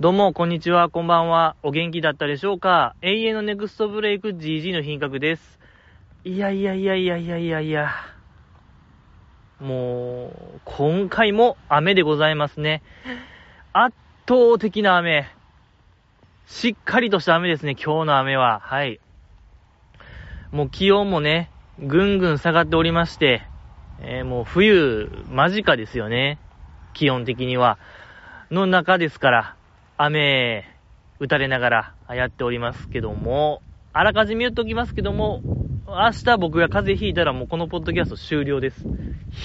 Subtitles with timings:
[0.00, 1.56] どうも、こんにちは、こんばんは。
[1.62, 2.96] お元気だったでしょうか？
[3.02, 5.60] 永遠のネクストブレイク GG の品格です。
[6.24, 7.90] いやいやいやいやいやいやいや。
[9.60, 12.82] もう、今回も雨でございますね。
[13.74, 13.94] 圧
[14.26, 15.28] 倒的な雨。
[16.46, 18.60] しっかりとした雨ですね、今日の雨は。
[18.60, 19.00] はい。
[20.50, 23.42] もう気温もね、ぐんぐん下がっておりまして、
[24.00, 26.38] えー、もう冬間近ですよね。
[26.94, 27.76] 気温的には。
[28.50, 29.56] の中ですから、
[30.02, 30.64] 雨、
[31.18, 33.60] 打たれながらやっておりますけども、
[33.92, 35.42] あらかじめ言っときますけども、
[35.86, 38.86] 明日僕が風邪ひいたらもうこのポッドキャスト終了です。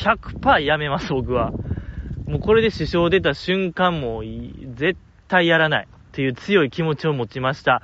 [0.05, 1.51] 100%やめます、僕は。
[2.25, 4.23] もうこれで支障出た瞬間も
[4.75, 7.81] 絶対やらないという強い気持ちを持ちました。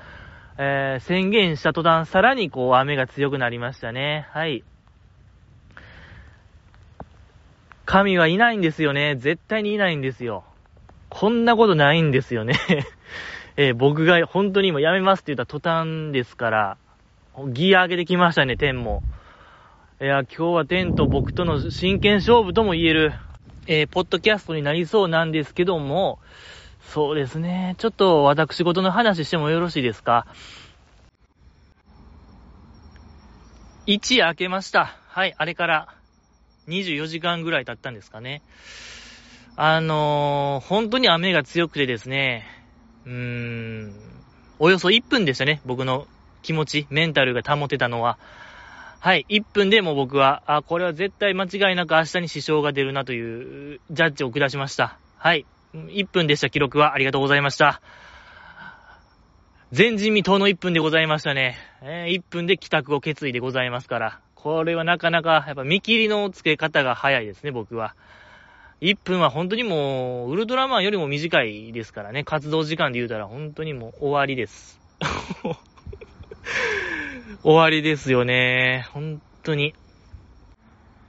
[0.57, 4.27] えー、宣言した途端さらにこう雨が強くなりましたね。
[4.29, 4.63] はい。
[7.85, 9.17] 神はいないんですよね。
[9.17, 10.45] 絶対にいないんですよ。
[11.11, 12.55] こんなことないんですよね
[13.57, 16.77] えー、僕が本当に今やめますって言った途端ですから、
[17.49, 19.03] ギア上げてきましたね、天も。
[19.99, 23.13] いや、今日は天と僕との真剣勝負とも言える、
[23.67, 26.17] えー、ポッドキャストになりそうなんですけども、
[26.79, 27.75] そうですね。
[27.77, 30.25] ちょっと私事の話してもよろしいですか？
[33.85, 34.95] 一夜明けました。
[35.09, 35.87] はい、あれから
[36.69, 38.41] 24時間ぐらい経ったんですかね。
[39.63, 42.47] あのー、本当に雨が強くてですね、
[43.05, 43.93] うーん、
[44.57, 46.07] およそ1分でしたね、僕の
[46.41, 48.17] 気持ち、メンタルが保てたのは。
[48.99, 54.97] はい、1分でも僕は、あ、これは絶対間違いなく明日に支障が出るなというジャッジを下しました。
[55.19, 55.45] はい、
[55.75, 57.83] 1分でした記録はありがとうございました。
[59.71, 61.55] 前人未到の1分でございましたね。
[61.83, 64.21] えー、1分で帰宅を決意でございますから。
[64.33, 67.93] これはなかなか、やっぱ見切りの付け方が早いですね、僕は。
[68.81, 74.79] 1分は本当にもう、ウルトラマンよりも短いですからね、活動時間で言うたら本当にもう終わりです。
[77.43, 78.87] 終わりですよね。
[78.91, 79.75] 本当に。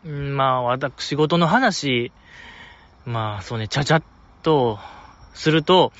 [0.04, 2.12] まあ、私事の話、
[3.06, 4.02] まあ、そうね、ちゃちゃっ
[4.42, 4.78] と
[5.32, 5.92] すると、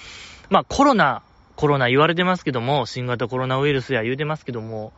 [0.50, 1.22] まあ、コロナ、
[1.56, 4.92] コロナ言われてますけども、新型コロナウイルスや言うてますけども、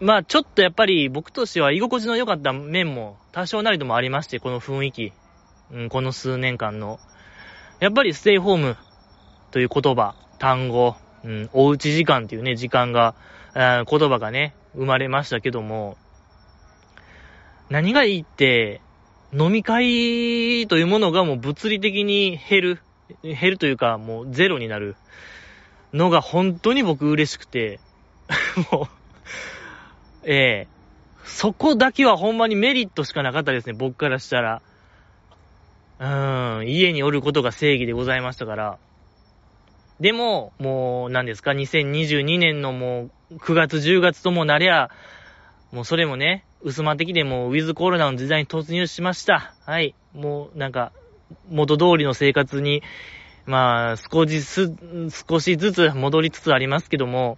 [0.00, 5.12] まあちょっとやっぱり僕としては居心地の良かった面も多少なりともありまして、この雰囲気、
[5.72, 6.98] うん、この数年間の。
[7.80, 8.76] やっぱりステイホーム
[9.50, 13.14] という言葉、単語、うん、おうち時間っていうね、時間が、
[13.54, 15.96] 言葉がね、生まれましたけども、
[17.68, 18.80] 何がいいって、
[19.32, 22.82] 飲み会というものがもう物理的に減る、
[23.22, 24.96] 減るというかもうゼロになる
[25.92, 27.80] のが本当に僕嬉しくて、
[28.72, 28.99] もう、
[30.24, 30.80] ええ
[31.24, 34.62] そこだけはほんまにメリットしかなかったですね、僕からしたら。
[36.00, 38.78] うーん、家におることが正義でございましたから。
[40.00, 44.90] でも、もう、何ですか、2022年のもう、9月、10月ともなりゃ、
[45.72, 49.54] もうそれもね、薄まってきて、もう、ウィズコロナの時代に突入しました。
[49.64, 49.94] はい。
[50.14, 50.92] もう、なんか、
[51.50, 52.82] 元通りの生活に、
[53.44, 54.70] まあ、少しず
[55.10, 57.36] つ、少しずつ戻りつつありますけども、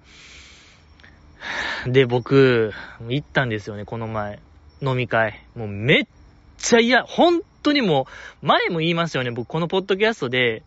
[1.86, 2.72] で、僕、
[3.08, 4.40] 行ったんですよね、この前。
[4.80, 5.44] 飲み会。
[5.54, 6.06] もうめっ
[6.58, 7.04] ちゃ嫌。
[7.04, 8.06] 本当にも
[8.42, 10.62] う、前も言いますよね、僕このポッドキャストで、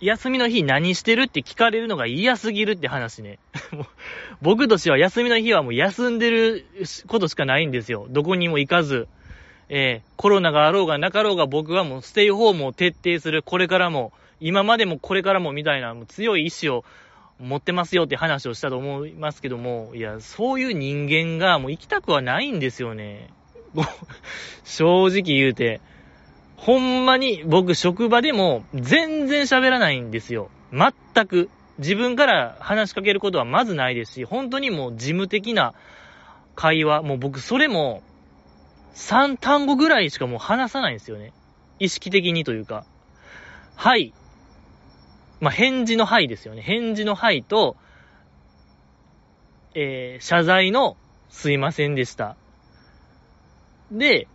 [0.00, 3.38] 休みの日何してるって聞かれるのが嫌すぎるって話ね。
[4.40, 6.64] 僕としては休みの日はもう休んでる
[7.06, 8.06] ことしかないんですよ。
[8.08, 9.08] どこにも行かず。
[9.68, 13.42] えー、コロナがあろうがなかろうが僕はもうステイホームを徹底する。
[13.42, 16.84] これからも、今までもこれからもみたいなもう強い意志を
[17.40, 23.30] 持ってますよって話をしたと思いますけども、いや、そういう人間がもう行きたくはないんですよね。
[24.64, 25.80] 正直言うて。
[26.56, 30.50] ほんまに僕職場でも全然喋らないんですよ。
[30.72, 31.48] 全く。
[31.78, 35.72] 自分から話しかけることはまずないですし、本当にもう事務的な
[36.54, 38.02] 会話、もう僕それも
[38.94, 41.32] 3単語ぐらいしかもう話さないんですよね。
[41.78, 42.84] 意識的にというか。
[43.76, 44.12] はい、
[45.40, 46.62] まあ、返事のはいですよね。
[46.62, 47.76] 返事のはいと、
[49.74, 50.96] えー、謝罪の
[51.30, 52.36] すいませんでした。
[53.90, 54.28] で、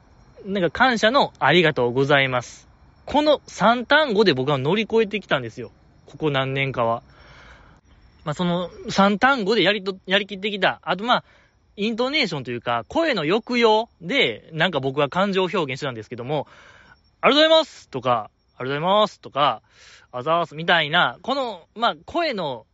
[0.45, 2.67] なんか感謝のありがとうございます。
[3.05, 5.71] この3単語で僕は乗り越えてきたんですよ。
[6.07, 7.03] ここ何年かは。
[8.23, 10.79] まあ、その3単語でやりと、やりきってきた。
[10.83, 11.23] あとまあ、
[11.77, 16.47] イントネーションというか、声の抑揚で、なんか僕は感情表現してたんですけども、
[17.21, 19.61] ありがとうございますとか、ありがとうございますとか、
[20.11, 22.65] あざーすみたいな、この、まあ、声の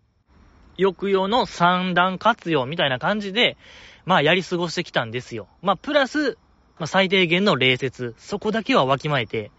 [0.78, 3.58] 抑揚の三段活用みたいな感じで、
[4.06, 5.48] まあ、やり過ごしてきたんですよ。
[5.62, 6.38] まあ、プラス、
[6.78, 9.52] まあ、最低限の礼節、そこだけはわきまえて、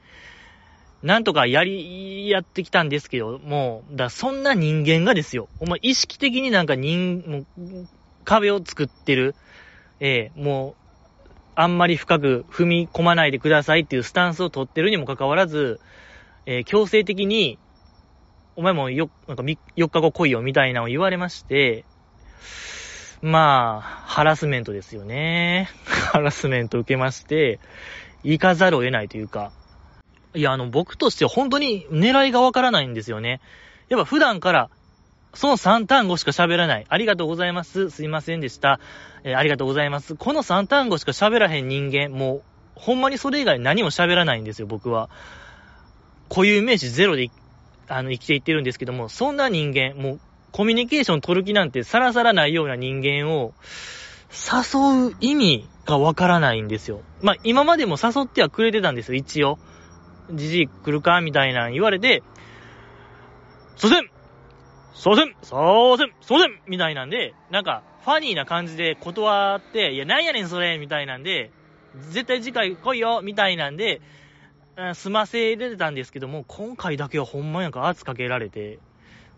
[1.03, 5.49] なんとかやり、やってきたんですけど、もう、だそんな人間がですよ。
[5.59, 7.47] お前意識的になんか人、もう、
[8.25, 9.35] 壁を作ってる。
[9.99, 10.83] ええもう、
[11.55, 15.81] あんまり深く踏み込まないでくださいっていうスタンスを取ってるにもかかわらず、
[16.47, 17.59] えー、強制的に、
[18.57, 21.85] お前もよ、なんか4日後来いよみたいなのを言われまして、
[23.23, 25.71] まあ、ハラスメントですよね。
[26.13, 27.61] ハラスメント受けまして、
[28.25, 29.53] 行かざるを得ないというか、
[30.35, 33.41] いや、あの、僕としては本当に狙いがわからないんですよね。
[33.89, 34.71] やっぱ普段から、
[35.35, 36.87] その3単語しか喋らない。
[36.89, 37.91] ありがとうございます。
[37.91, 38.81] すいませんでした。
[39.25, 40.17] えー、ありがとうございます。
[40.17, 42.43] この3単語しか喋らへん人間、もう、
[42.75, 45.11] ほんまにそれ以外何も喋らないんですよ、僕は。
[46.33, 47.31] 固有名詞ゼロで、
[47.89, 50.21] あの、生きていってるんですけども、そんな人間、もう、
[50.51, 53.53] コミュニケーション取る気なんてさらさらないような人間を、
[54.33, 57.03] 誘う意味がわからないんですよ。
[57.21, 59.59] まあ、今までも誘ってはくれてたんですよ、一応。
[60.33, 62.23] じじい来るかみたいな言われて、
[63.77, 64.11] すいません
[64.95, 71.51] すいませんすいませんすいませんみたいなんで、なんか、ファニーな感じで断って、いや、なんやねんそれみたいなんで、
[72.09, 74.01] 絶対次回来いよみたいなんで、
[74.95, 78.79] 済ませれてたんですけども、今回だけはほんまやんか圧かけられて、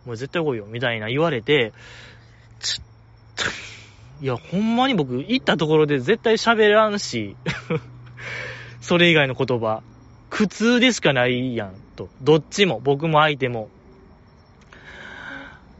[0.07, 1.73] もう絶対来いよみたいな言われて、
[2.61, 2.85] ちょっ
[4.21, 7.37] と、いや、ほんまに僕、行ったところで絶対喋らんし、
[8.81, 9.83] それ以外の言葉。
[10.31, 12.09] 苦痛でしかないやん、と。
[12.23, 13.69] どっちも、僕も相手も。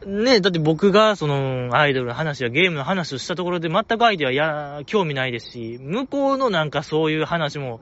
[0.05, 7.79] ねだって僕が、その、アイドルの話やゲームの話をしたところで全く相手はや、興味ないですし、向こうのなんかそういう話も、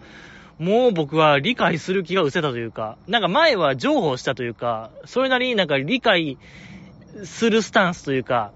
[0.59, 6.37] もう僕は理解する気が失せたというか、なんか前は情報したというか、それなりになんか理解
[7.23, 8.51] するスタンスというか、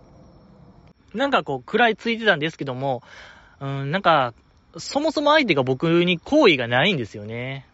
[1.13, 3.01] なんかこう、食らいついてたんですけども、
[3.59, 4.33] うん、なんか、
[4.77, 7.65] そもそも相手が僕に好意がないんですよね。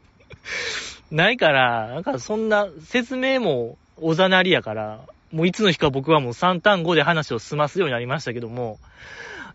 [1.10, 5.00] ないから、なんかそんな説明もおざなりやから、
[5.32, 8.78] もういつの日か僕はもう3単語で話を済ますようになりましたけども、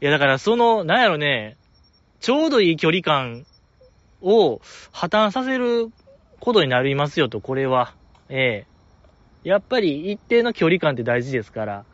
[0.02, 1.58] いやだからその、なんやろね、
[2.20, 3.46] ちょうどいい距離感
[4.26, 4.60] を
[4.92, 5.92] 破綻させる
[6.40, 7.94] ことになりますよと、これは。
[8.30, 8.76] ええ
[9.48, 11.86] やっぱり一定の距離感って大事ですから、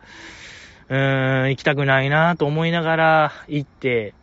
[0.88, 4.14] うーん、行きたくないなと思いながら行って、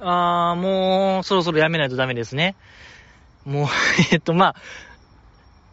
[0.00, 2.56] あー、もう、そろそろやめないとダメですね。
[3.44, 3.66] もう、
[4.12, 4.54] えっと、まあ、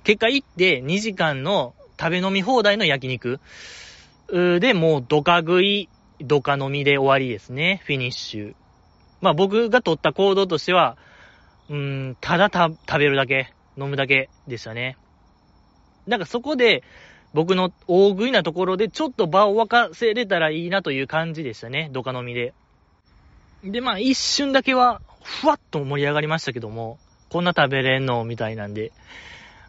[0.03, 3.39] 結果行って2時間の食べ飲み放題の焼肉。
[4.30, 5.88] で、もう、ドカ食い、
[6.19, 7.81] ドカ飲みで終わりですね。
[7.86, 8.56] フィニッシュ。
[9.21, 10.97] まあ僕が取った行動としては、
[11.69, 14.97] うん、ただ食べるだけ、飲むだけでしたね。
[16.07, 16.83] なんかそこで、
[17.33, 21.89] 僕の大食いなところでちょっと場を沸かせれたらいいなという感じでしたね。
[21.91, 22.53] ドカ飲みで。
[23.63, 26.99] で、まあ一瞬だけは、ふわっと盛り上がりましたけども、
[27.29, 28.93] こんな食べれんのみたいなんで。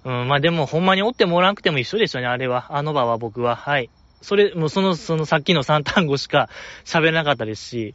[0.04, 2.76] うん、まあでもほんまにおってもらわなくても一緒でしたね、あれは。
[2.76, 3.56] あの場は僕は。
[3.56, 3.90] はい。
[4.22, 6.48] それ、もうその、そのさっきの3単語しか
[6.84, 7.94] 喋れなかったですし。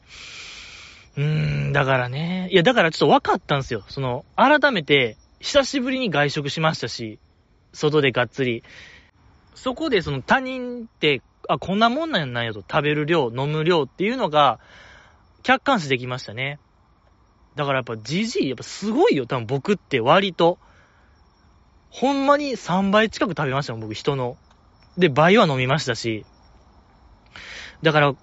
[1.16, 2.50] うーん、だからね。
[2.52, 3.84] いや、だからちょっと分かったんですよ。
[3.88, 7.20] その、改めて、久しぶりに外食しましたし、
[7.74, 8.64] 外でがっつり。
[9.56, 14.60] そこでその他人って、あ、こんなもんなんなんやと、食べる量、飲む量っていうのが、
[15.44, 16.60] 客観視できましたね。
[17.56, 19.26] だからやっぱじじい、やっぱすごいよ。
[19.26, 20.58] 多分僕って割と。
[21.92, 24.38] ほんまに3倍近く食べましたもん、僕人の。
[24.98, 26.26] で、倍は飲みましたし。
[27.84, 28.16] だから、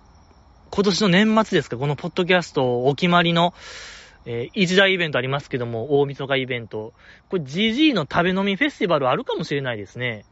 [0.72, 3.54] 今年の年末ですか、このポッドキャストお決まりの、
[4.24, 6.92] えー、一大イベントありますけども、大晦日イベント。
[7.28, 10.24] これ、じじいの食べ飲みフェスティバルあるかもしれないですね。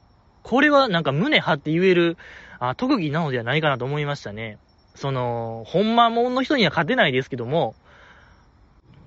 [0.45, 2.17] これはなんか胸張って言える、
[2.61, 4.59] あ、特技なのではないかなと思いましたね。
[4.95, 7.75] その、ほんまもんの人には勝てないですけども、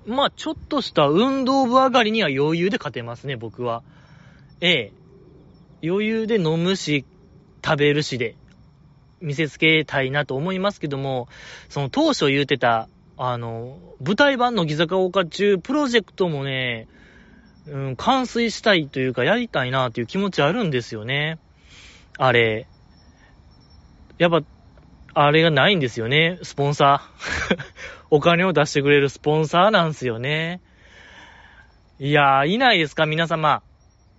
[0.04, 3.82] まあ、ちょっとした運動部上がりには余裕で勝てますね、僕は。
[4.60, 4.92] ええ。
[5.82, 7.06] 余裕で飲むし、
[7.64, 8.36] 食べるしで、
[9.22, 11.28] 見せつけたいなと思いますけども、
[11.68, 16.88] その当初言うてた、あの、舞台版のギザカ岡中プロジェクトもね、
[17.66, 21.38] うん、完遂したいというか、やりたいなという気持ちあるんですよね。
[22.18, 22.66] あれ。
[24.18, 24.42] やっぱ、
[25.14, 27.58] あれがないんですよね、スポンサー。
[28.10, 30.60] お金を出してくれるスポンサーなんですよね。
[31.98, 33.62] いやー、いないですか、皆様。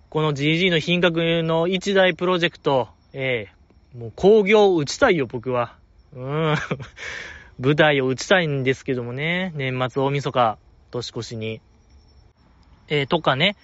[0.08, 3.63] この GG の品格の一大プロジェクト、ええ
[3.96, 5.76] もう工業を打ちたいよ、僕は。
[6.14, 6.54] うん。
[7.60, 9.52] 舞台を打ちたいんですけどもね。
[9.54, 10.58] 年末大晦日、
[10.90, 11.60] 年越しに。
[12.88, 13.56] えー、とかね。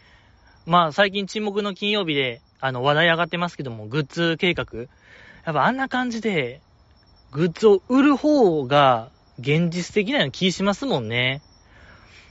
[0.66, 4.66] まあ、最近沈黙の金曜日で、あの、話題上がってますけども、グッズ計画。
[4.78, 4.84] や
[5.50, 6.60] っぱあんな感じで、
[7.32, 9.10] グッズを売る方が、
[9.40, 11.42] 現実的な気しますもんね。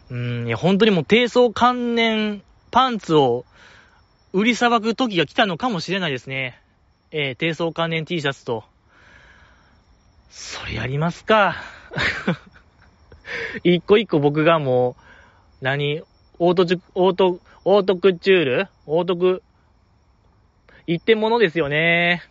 [0.10, 3.46] うん、いや、本当にもう貞操観念パンツを
[4.32, 6.59] 売りさばく時が来たのかもしれないですね。
[7.12, 8.64] えー、低層関連 T シャツと。
[10.30, 11.56] それやりますか。
[13.64, 14.96] 一個一個僕がも
[15.62, 16.04] う、何？
[16.38, 18.68] オートジオート、オートクチュール？
[18.86, 19.42] オートク、
[20.86, 22.22] 一点物ですよね。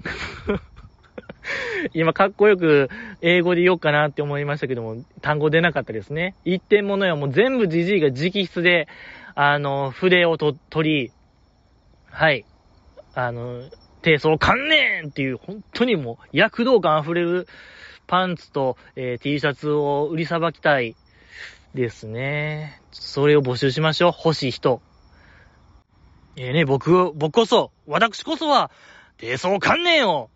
[1.92, 2.88] 今、かっこよく
[3.20, 6.36] 英語で言おうかなって思いましたけども、単語出なかったですね。
[6.44, 8.86] 一点物やもう全部じじいが直筆で、
[9.34, 11.12] あの、筆をと取り、
[12.10, 12.44] はい。
[13.14, 13.62] あの、
[14.02, 17.46] 低層観念っていう、本当にもう躍動感溢れる
[18.06, 20.96] パンツと、えー、T シャツを売りさばきたい
[21.74, 22.80] ですね。
[22.90, 24.12] それを募集しましょう。
[24.12, 24.80] 欲しい人。
[26.36, 28.70] えー、ね、僕、僕こそ、私こそは、
[29.18, 30.30] 低層観念を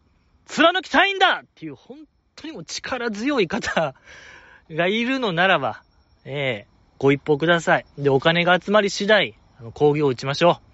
[0.47, 1.99] 貫きたいんだっていう、本
[2.37, 3.95] 当にも力強い方
[4.71, 5.83] がいるのならば、
[6.25, 7.87] ええー、ご一報ください。
[7.97, 10.72] で、お金が集まり次第、あの、工業を打ちましょう。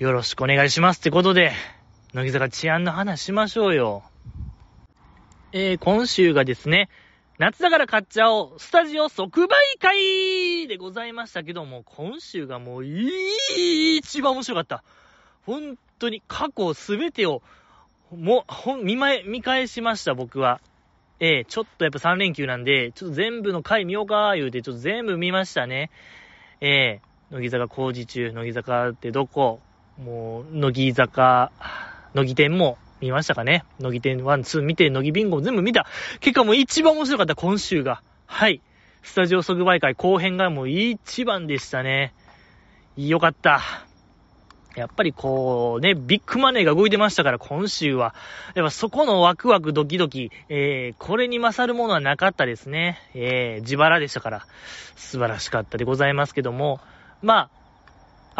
[0.00, 1.52] よろしくお願いしますってことで、
[2.14, 4.02] 乃木坂治安の話しましょうよ。
[5.52, 6.88] えー、今週がですね、
[7.36, 14.84] 夏だから買っちゃおう、スタジオ即売会でございましたけども、今週がもう、一番面白かった。
[15.44, 17.42] 本当に過去すべてを、
[18.10, 20.62] もう、ほん、見まえ、見返しました、僕は。
[21.20, 25.90] えー、ちょっとやっぱ3連休なんで、ちょっと全部の回見ようか、言うて、ちょっと全部見ましたね。
[26.62, 29.60] ええー、乃木坂工事中、乃木坂ってどこ
[30.04, 31.52] もう、乃木坂、
[32.14, 33.64] 乃木店も見ましたかね？
[33.78, 34.24] 乃木店1、
[34.60, 35.86] 2見て、乃木ビンゴも全部見た。
[36.20, 38.02] 結果もう一番面白かった、今週が。
[38.26, 38.60] はい。
[39.02, 42.12] スタジオ即売会後編がもう一番でしたね。
[42.96, 43.60] よかった。
[44.76, 48.14] やっぱりこうね、ビッグマネーが動いてましたから、今週は。
[48.54, 52.98] やっぱそこのワクワクドキドキ、えー、これに勝るものはなかったですね。
[53.14, 54.46] えー、自腹でしたから、
[54.96, 56.80] 素晴らしかったでございますけども、
[57.20, 57.59] まあ、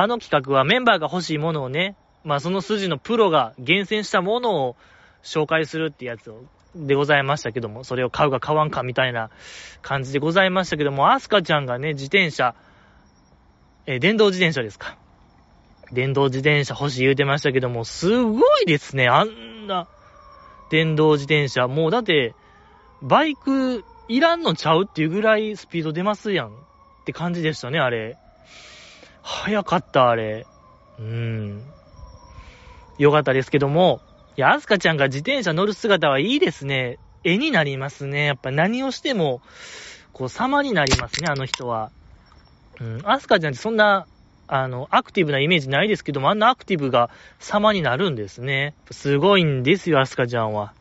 [0.01, 4.77] あの企画はメンバーが欲しいものをね、まあその筋のプロが厳選したものを
[5.23, 6.43] 紹介するってやつを、
[6.75, 9.31] でございましたけども、それを買うか買わんかみたいな
[9.83, 12.55] 感じでございましたけども、アスカちゃんがね、自転車、
[13.87, 14.97] え、電動自転車ですか？
[15.93, 19.89] 電動自転車欲しい言うてましたけども、すごいですね、あんな、
[20.71, 21.67] 電動自転車。
[21.67, 22.35] もうだって、
[23.03, 26.51] バイクいらんのちゃうっていうぐらいスピード出ますやんっ
[27.05, 28.17] て感じでしたね、あれ。
[29.23, 30.47] 早かった、あれ。
[30.99, 31.75] うーん。
[32.99, 34.01] よかったですけども、
[34.37, 36.99] いや、アスカちゃんが自転車乗る姿はいいですね。
[37.25, 38.27] 絵になりますね。
[38.27, 39.43] やっぱ何をしても、
[40.13, 41.91] こう、様になりますね、あの人は。
[42.81, 44.07] うん、アスカちゃんってそんな、
[44.47, 48.75] あの、アクティブなイメージないですけども、あんなアクティブが様になるんですね。
[48.91, 50.75] すごいんですよ、アスカちゃんは。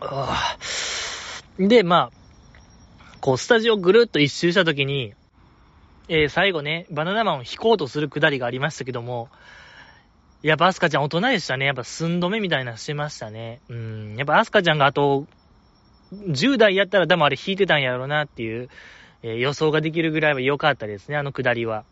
[1.58, 2.15] で、まあ、
[3.26, 5.12] こう、スタジオぐるっと一周したときに、
[6.06, 9.30] えー、最後ね、バナナマンを引こうとするくだりがありましたけども、
[10.42, 11.66] やっぱアスカちゃん大人でしたね。
[11.66, 13.58] やっぱ寸止めみたいなしてましたね。
[13.68, 14.14] うん。
[14.16, 15.26] やっぱアスカちゃんがあと、
[16.12, 18.68] 10代やったら多分あれ引いてたんやろうなっていう、
[19.24, 21.82] えー、予想ができるぐらいは良かったですね、あのくだりは。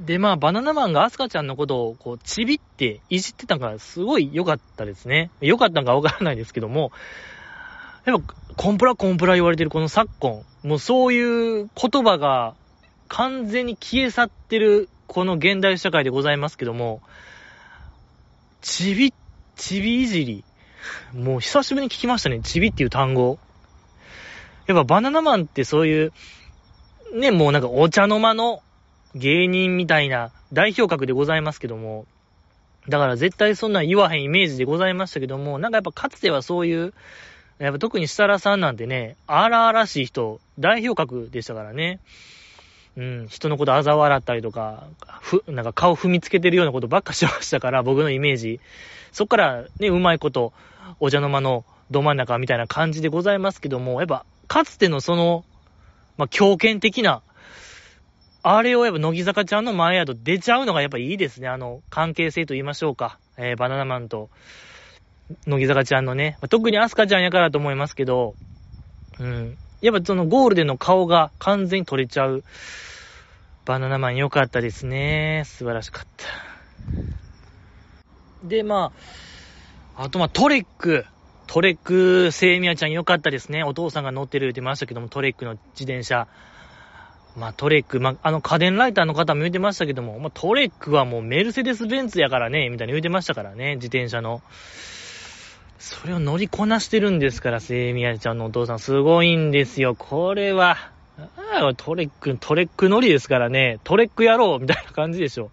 [0.00, 5.30] で、まあ、バナナマンがアスカちゃんのことを、こう、ちびっていじってたのがすごい良かったですね。
[5.40, 6.90] 良かったのかわからないですけども、
[8.04, 12.54] やっぱ、コンプラコンプラ言われてるこの昨今、もうそういう言葉が
[13.08, 17.00] 完全に消え去ってる、この現代社会でございますけども、
[18.60, 19.12] ちび、
[19.56, 20.44] ちびいじり。
[21.14, 22.40] もう久しぶりに聞きましたね。
[22.40, 23.38] ちびっていう単語。
[24.66, 26.12] やっぱバナナマンってそういう、
[27.14, 28.62] ね、もうなんかお茶の間の
[29.14, 32.06] 芸人みたいな代表格でございますけども、
[32.88, 36.94] だから絶対そんな言わへんイメージでございましたけども、なんかやっぱかつてはそういう、
[37.62, 42.00] やっぱ特に設楽さんなんてね、荒々しい人、代表格でしたからね。
[42.96, 44.84] うん、人のこと嘲笑ったりとか、
[45.20, 48.60] ふ、なんか顔踏みつけてるようなことばっかしましたから、僕のイメージ。
[49.12, 50.52] そっからね、うまいこと、
[50.98, 55.44] お茶の間のど真ん中みたいな感じでございますけども、やっぱ、かつてのその、
[56.16, 57.22] まあ、強権的な、
[58.42, 61.46] あれをやっぱ乃木坂ちゃんの前やと出ちゃうのがやっぱいいですね。
[61.46, 63.20] あの、関係性と言いましょうか。
[63.36, 64.30] えー、バナナマンと、
[65.46, 68.34] 乃木坂ちゃんのね、特にアスカちゃんやからと思いますけど、
[69.18, 69.56] うん。
[69.80, 72.44] やっぱそのゴールデンの顔が完全に取れちゃう。
[73.64, 75.42] バナナマン良かったですね。
[75.46, 76.26] 素晴らしかった。
[78.44, 78.92] で、ま
[79.96, 81.04] あ、あとまあトレック。
[81.46, 83.62] トレック、セイミヤちゃん良かったですね。
[83.62, 86.28] お父さんが乗ってる言ってましたけども、トレックの自転車。
[87.36, 94.42] まあトレック、まああの家電ライターの方も言ってましたけども、まあトレックはもうメルセデス・ベンツやからね、みたいに言ってましたからね、自転車の。
[95.82, 99.96] それを乗りこなしてるんですから、セイミヤちゃんのお父さんすごいんですよ。
[99.96, 100.76] これは、
[101.18, 105.50] あ、トレック、トレック乗りですからね、トレック野郎みたいな感じでしょ。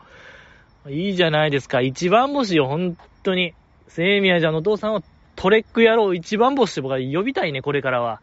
[0.87, 1.81] いいじゃないですか。
[1.81, 3.55] 一番星よ、本当に。
[3.87, 5.01] セイミヤちゃんのお父さんは
[5.35, 8.21] トレック野郎一番星って僕は呼びたいね、これからは。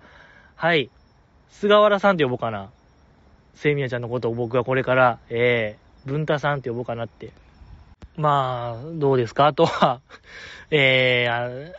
[0.54, 0.90] はい。
[1.50, 2.70] 菅原さんって呼ぼうかな。
[3.56, 7.32] セイミヤちゃんのことを僕はこれから、えー、文太さんって呼ぼうかなって。
[8.16, 9.48] まあ、どうですか？
[9.48, 10.00] あとは
[10.70, 11.72] えー、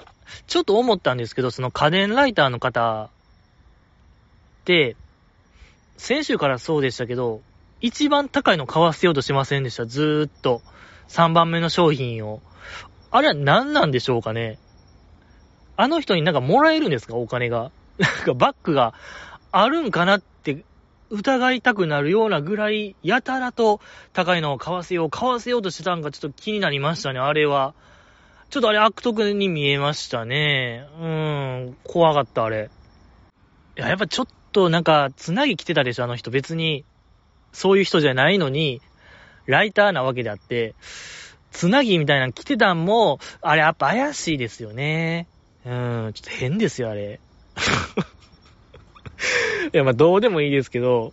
[0.48, 3.10] ちょっと思ったんですけど、その家電ライターの方っ
[4.66, 4.96] て、
[5.98, 7.42] 先週からそうでしたけど、
[7.82, 9.86] 一番高いの買わせようとしませんでした。
[9.86, 10.62] ずーっと。
[11.10, 12.42] 3番目の商品を。
[13.12, 14.60] あれは何なんでしょうかね
[15.78, 17.16] あの人になんかもらえるんですか？
[17.16, 17.72] お金が。
[17.98, 18.94] なんかバッグが
[19.52, 20.64] あるんかなって
[21.10, 23.80] 疑いたくなるようなぐらい、やたらと
[24.14, 27.74] 高いのを買わせよう、買わせようとしてたんかちょっと気になりましたね、あれは。
[28.50, 30.88] ちょっとあれ悪徳に見えましたね。
[31.00, 32.70] うーん、怖かった、あれ。
[33.78, 36.32] いや、やっぱちょっとなんか、つなぎ来てたでしょ、あの人。
[36.32, 36.86] 別に、
[37.52, 38.82] そういう人じゃないのに、
[39.48, 40.76] ライターなわけであって、
[41.52, 45.28] つなぎみたいなの来てたんも、あれやっぱ怪しいですよね。
[45.66, 47.20] うん、ちょっと変ですよ、あれ。
[49.74, 51.12] いや、まあどうでもいいですけど、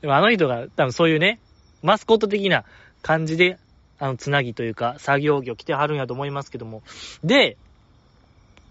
[0.00, 1.38] でもあの人が多分そういうね、
[1.82, 2.64] マスコット的な
[3.02, 3.58] 感じで
[4.00, 6.82] あの、つなぎというか、作業着を着てはるんやと思いますけども。
[7.22, 7.58] で、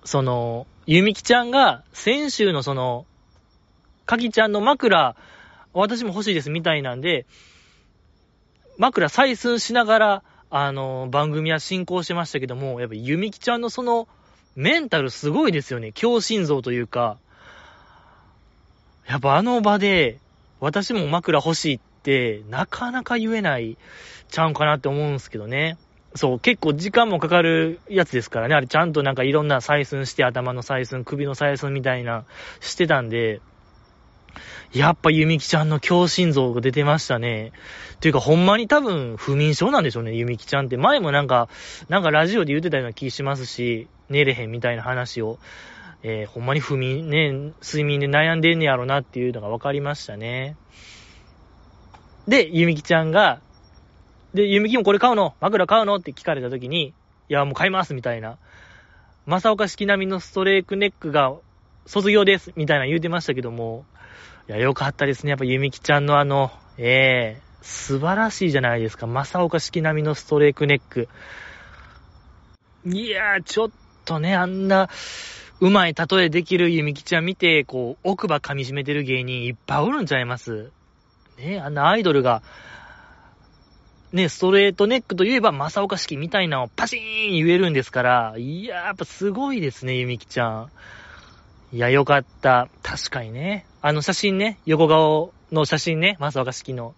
[0.03, 3.05] その、ゆみきちゃんが、先週のその、
[4.07, 5.15] かきちゃんの枕、
[5.71, 7.27] 私も欲しいですみたいなんで、
[8.79, 14.07] 枕採寸しながら、あの、番組は進行してましたけども、やっぱゆみきちゃんのその、
[14.55, 15.91] メンタルすごいですよね。
[15.93, 17.19] 強心臓というか、
[19.05, 20.17] やっぱあの場で、
[20.59, 21.79] 私も枕欲しいっ、
[22.49, 23.77] なかなか言えない
[24.29, 25.77] ちゃうんかなって思うんですけどね。
[26.15, 28.55] そう、結構時間もかかるやつですからね。
[28.55, 32.25] あれちゃんとなんかいろんな採寸して、頭の採寸、首の採寸みたいな、
[32.61, 33.41] してたんで、
[34.73, 37.51] やっぱゆみきちゃんの強心臓が出てましたね。
[38.01, 40.77] というか、ほんまに多分、不眠症なんでしょうね、ゆみきちゃんって。
[40.77, 41.49] 前もなんか、
[41.89, 45.39] なんかラジオで言ってたような気しますし、寝れへんみたいな話を、
[46.01, 50.55] えー、ほんまに不眠、ね、睡眠で悩んでんねやろなっていうのが分かりましたね。
[52.29, 53.41] で、ゆみきちゃんが、
[54.35, 55.33] で、ゆみきもこれ買うの？
[55.41, 55.95] 枕買うの？
[55.95, 56.93] って聞かれた時に、
[57.27, 58.37] いや、もう買いますみたいな。
[59.25, 61.33] 正岡式並みのストレークネックが
[61.87, 63.83] 卒業ですみたいな言うてましたけども、
[64.47, 65.31] いや、よかったですね。
[65.31, 69.07] やっぱゆみきちゃんのあの、ええー、素晴らしいじゃないですか。
[69.07, 71.09] 正岡式並みのストレークネック。
[72.85, 73.71] いやー、ちょっ
[74.05, 74.87] とね、あんな、
[75.61, 80.71] うまい例えできるゆみきちゃん見て、こう、奥歯噛み締めてる芸人いっぱいおるんちゃいます？
[81.39, 82.41] ね、あんなアイドルが、
[84.11, 90.71] ね、ストレートネックといえば、正岡式みたいなのをパシーン言えるんですから、いややっぱすごいですね、ゆみきちゃん。
[91.71, 92.67] いや、よかった。
[92.81, 93.65] 確かにね。
[93.81, 96.95] あの写真ね、横顔の写真ね、正岡式の。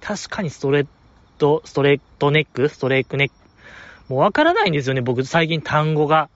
[0.00, 0.86] 確かにストレー
[1.38, 3.34] ト、ストレートネックストレークネック。
[4.08, 6.28] もうわからないんですよね、僕、最近単語が。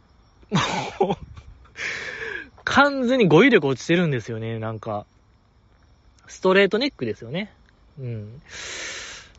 [1.00, 1.16] もう
[2.64, 5.06] 完全に語彙力落ちてるんですよね、なんか。
[6.30, 7.52] ストレートネックですよね。
[7.98, 8.40] うん。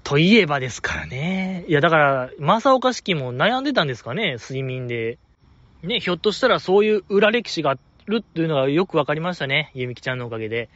[0.04, 1.64] といえばですからね。
[1.68, 5.18] いや、だから、正岡式も悩んでたんですかね、睡眠で。
[5.84, 7.78] ね、ひょっとしたらそういう裏歴史があ
[8.08, 9.72] るっていうのがよくわかりましたね。
[9.74, 10.70] ゆみきちゃんのおかげで。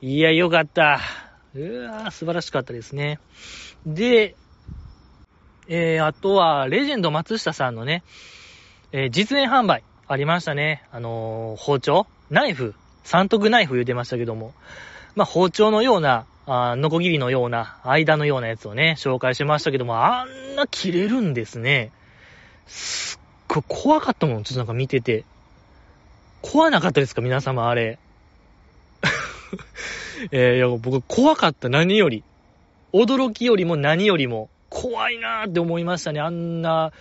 [0.00, 1.00] いや、よかった。
[1.54, 3.20] うわ素晴らしかったですね。
[3.86, 4.34] で、
[5.68, 8.02] えー、あとは、レジェンド松下さんのね、
[8.92, 10.84] えー、実演販売ありましたね。
[10.90, 12.06] あのー、包丁？
[12.30, 12.74] ナイフ？
[13.02, 14.54] 三徳ナイフ言うてましたけども。
[15.16, 21.90] まあ、包丁のような、あノコギリのような、間のようなやつをね、紹介しましたけども、あんな切れるんですね。
[22.66, 25.24] すっごい怖かったもん、ちょっとなんか見てて。
[26.42, 27.98] 怖なかったですか皆様、あれ。
[30.30, 32.22] えー、いや、僕怖かった、何より。
[32.92, 36.20] 驚きよりも何よりも、怖いなーって思いましたね。
[36.20, 36.92] あんな、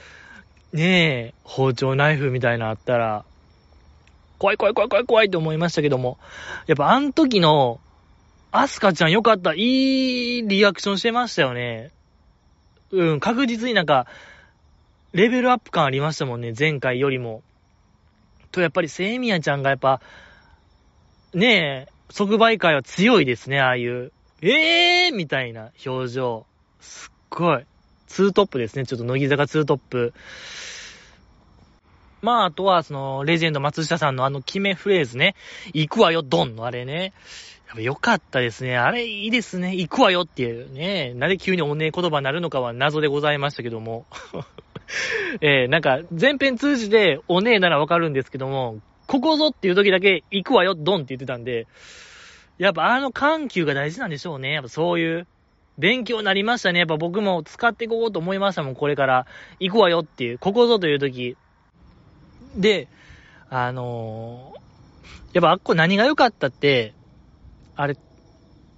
[0.72, 3.26] ねえ、包丁、ナイフみたいなあったら、
[4.40, 6.18] 怖い怖い怖い怖い怖いって思いましたけども、
[6.68, 7.80] やっぱあの時の、
[8.56, 9.56] アスカちゃんよかった。
[9.56, 11.92] いいリアクションしてましたよね。
[12.92, 14.06] うん、確実になんか、
[15.12, 17.42] レベルアップ感ありましたもんね、前回よりも。
[18.52, 20.02] と、やっぱりセイミヤちゃんがやっぱ、
[21.34, 24.12] ねえ、即売会は強いですね、ああいう。
[24.44, 26.46] ええーみたいな表情。
[26.80, 27.66] すっごい。
[28.06, 30.14] ツートップですね、ちょっと乃木坂ツートップ。
[32.22, 35.36] まあ、あとは、その、レジェンド松下さんのあの決めフレーズね。
[35.74, 37.14] 行くわよ、ドンのあれね。
[37.74, 38.78] やっぱ良かったですね。
[38.78, 39.76] あれいいですね。
[39.76, 41.14] 行くわよっていうね。
[41.16, 44.06] なぜ急におねえ言葉になるのかは謎でございましたけども。
[45.42, 51.66] えー、なんか、前編通じておねえならわかるんですけども、ここぞっていう時だけ行くわよ、ドンって言ってたんで、
[52.60, 54.54] やっぱあの緩急が大事なんでしょうね。
[54.54, 55.28] やっぱそういう。
[55.80, 56.78] 勉強になりましたね。
[56.78, 59.26] やっぱ僕も使っていこうと思いましたもん、これから。
[59.60, 61.36] 行くわよっていう、ここぞという時。
[62.56, 62.88] で、
[63.50, 66.94] あのー、やっぱあっこ何が良かったって、
[67.76, 67.98] あれ、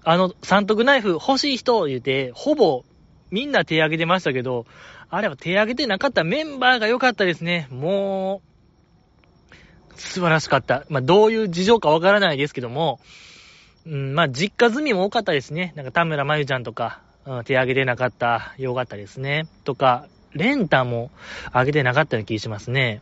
[0.04, 2.84] あの、三徳ナイフ欲しい人言うて、ほぼ
[3.32, 4.66] みんな手挙げてましたけど、
[5.10, 7.68] あれは手挙げてなかったメンバーが良かったですね。
[7.72, 10.86] もう、素晴らしかった。
[10.90, 13.00] まあ、どういう事情かわからないですけども、
[13.86, 15.74] うん、まあ、実家住みも多かったですね。
[15.76, 19.48] なんか田村まゆちゃんとか、うん、手挙げてなかった、よかったですね。
[19.64, 21.12] とか、レンタも
[21.50, 23.02] 挙げてなかったような気しますね。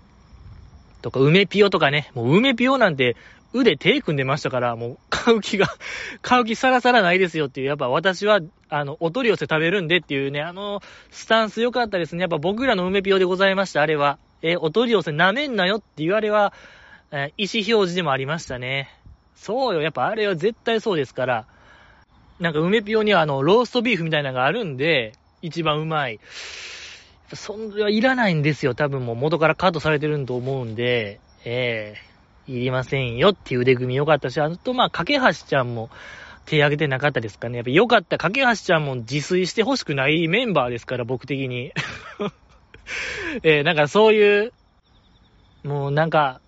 [1.01, 2.11] とか、梅ピオとかね。
[2.13, 3.15] もう梅ピオなんて
[3.53, 5.67] 腕手組んでましたから、もう買う気が
[6.21, 8.39] 買う気さらさらないですよっていう、やっぱ私は、
[8.69, 12.21] あの、お取り寄せ食べるんでっていうね、あの、スタンス良かったですね。
[12.21, 14.17] やっぱ僕らの梅ピオでございました、あれは。
[14.41, 16.53] えお取り寄せ舐めんなよって言われは、
[17.11, 18.89] え意思表示でもありましたね。
[19.35, 21.45] そうよ、やっぱあれは絶対そうですから、
[22.39, 26.19] なんか梅ピオにはあの、ローストビーフみたいなのがあるんで、一番うまい。
[27.33, 28.75] そんはいらないんですよ。
[28.75, 32.12] 多分もう元からカットされてると思うんで、ええー、
[32.47, 35.89] いりませんよっていう腕組み良かったし、あとまあ、架橋ちゃんも
[36.45, 37.57] 手挙げてなかったですかね。
[37.57, 38.17] やっぱ良かった。
[38.17, 41.71] 架橋ちゃんも自炊してほしくないメンバーですから、僕的に。
[43.43, 44.53] えー、なんかそういう、
[45.63, 46.41] もうなんか、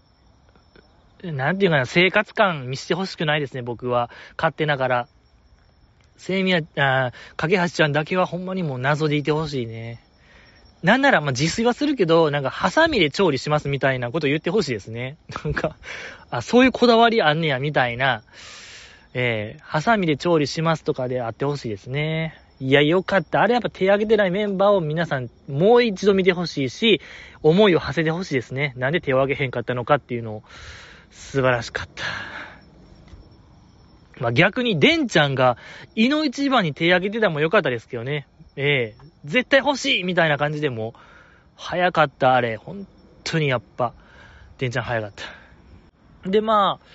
[1.23, 4.09] なんていうかな、生活感見せてほしくないですね、僕は。
[4.37, 5.07] 勝手ながら。
[6.17, 10.04] セイミヤ、あ架橋ちゃんだけはほんまにもう謎でいてほしいね。
[10.83, 15.17] なんなら、ま自炊はするけど、なんか、ハサミで調理しますみたいなこと言ってほしいですね。
[15.43, 15.77] なんか、
[16.29, 18.23] あ、そういうこだわりあんねや、みたいな、
[19.13, 22.39] えー、ハサミで調理しますとかであってほしいですね。
[22.59, 23.41] いや、よかった。
[23.41, 27.01] あれやっぱ手挙げてないメンバーを皆さんもう一度見てほしいし、
[27.43, 28.73] 思いを馳せてほしいですね。
[28.77, 30.43] なんで手を挙げへんかったのかっていうのを、
[31.11, 32.03] 素晴らしかった。
[34.19, 35.57] まあ、逆に、デンちゃんが、
[35.95, 38.27] 胃の一番に手挙げてたもよかったですけどね。
[38.55, 40.93] ええ絶対欲しいみたいな感じでも、
[41.55, 42.57] 早かった、あれ。
[42.57, 42.87] 本
[43.23, 43.93] 当にやっぱ、
[44.57, 45.11] デンちゃん早かっ
[46.23, 46.29] た。
[46.29, 46.85] で、まあ、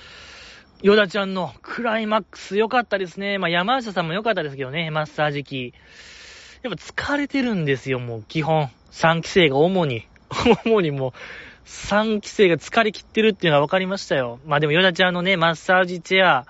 [0.82, 3.38] ヨダちゃんのクライマックス良かったですね。
[3.38, 5.74] まあ、山下さんも良かったですけどね、マッサージ機。
[6.62, 8.70] やっぱ疲れてるんですよ、もう基本。
[8.92, 10.06] 3期生が主に。
[10.64, 11.12] 主にもう、
[11.66, 14.40] 3期生が疲れ切ってるっていうのは分かりましたよ。
[14.46, 16.46] まあでもヨダちゃんのね、マッサージチェア、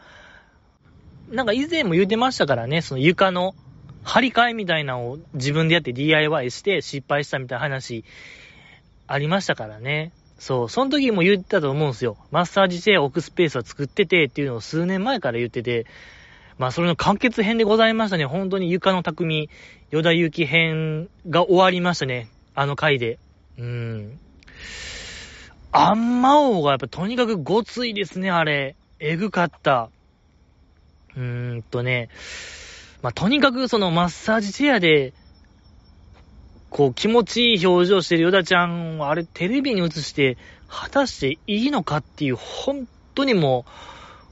[1.30, 3.54] なんか以前も言うてましたからね、その床の
[4.10, 8.04] 張り替えみたいなのを自分でやって DIY して失敗したみたいな話
[9.06, 10.10] ありましたからね。
[10.40, 12.16] そう、その時も言ってたと思うんですよ。
[12.32, 15.86] マッサージチェア置くスペースは作っててっていうのを数年前から言ってて、
[16.58, 18.24] まあそれの完結編でございましたね。
[18.24, 19.48] 本当に床の匠、
[19.92, 22.28] ヨダユキ編が終わりましたね。
[22.56, 23.20] あの回で。
[23.58, 24.18] うん。
[25.70, 28.74] アンマ王がやっぱとにかくごついですね、あれ。
[28.98, 29.88] えぐかった。
[31.16, 32.08] うーんとね、
[33.02, 35.14] まあ、とにかくそのマッサージチェアで、
[36.68, 43.70] こう気持ちいい表情してるヨダちゃんはあれテレビに映して果たしていいのかっていう本当にもう、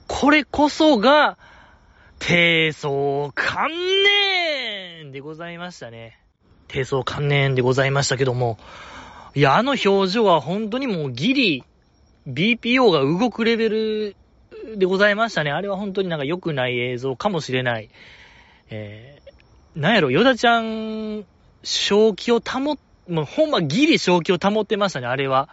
[0.07, 1.37] これこそが、
[2.19, 3.71] 低層観
[5.01, 6.19] 念でございましたね。
[6.67, 8.59] 低層観念でございましたけども、
[9.35, 11.65] いや、あの表情は本当にもうギリ、
[12.27, 14.17] BPO が動くレベル
[14.77, 15.51] でございましたね。
[15.51, 17.89] あれは本当になんか良くない映像かもしれない。
[18.71, 21.25] えー、なんやろ、ヨダちゃん、
[21.63, 22.79] 正気を保っ、
[23.09, 25.49] もうほんまギリ正気を保ってましたね、あれは。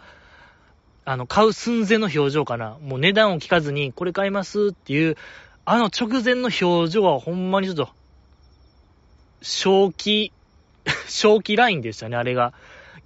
[1.04, 2.76] あの、買う寸前の表情かな。
[2.82, 5.16] もう値段を聞かずに、これ買いますっていう、
[5.64, 7.88] あの直前の表情はほんまにちょっと、
[9.42, 10.32] 正気、
[11.06, 12.52] 正気ラインでしたね、あれが。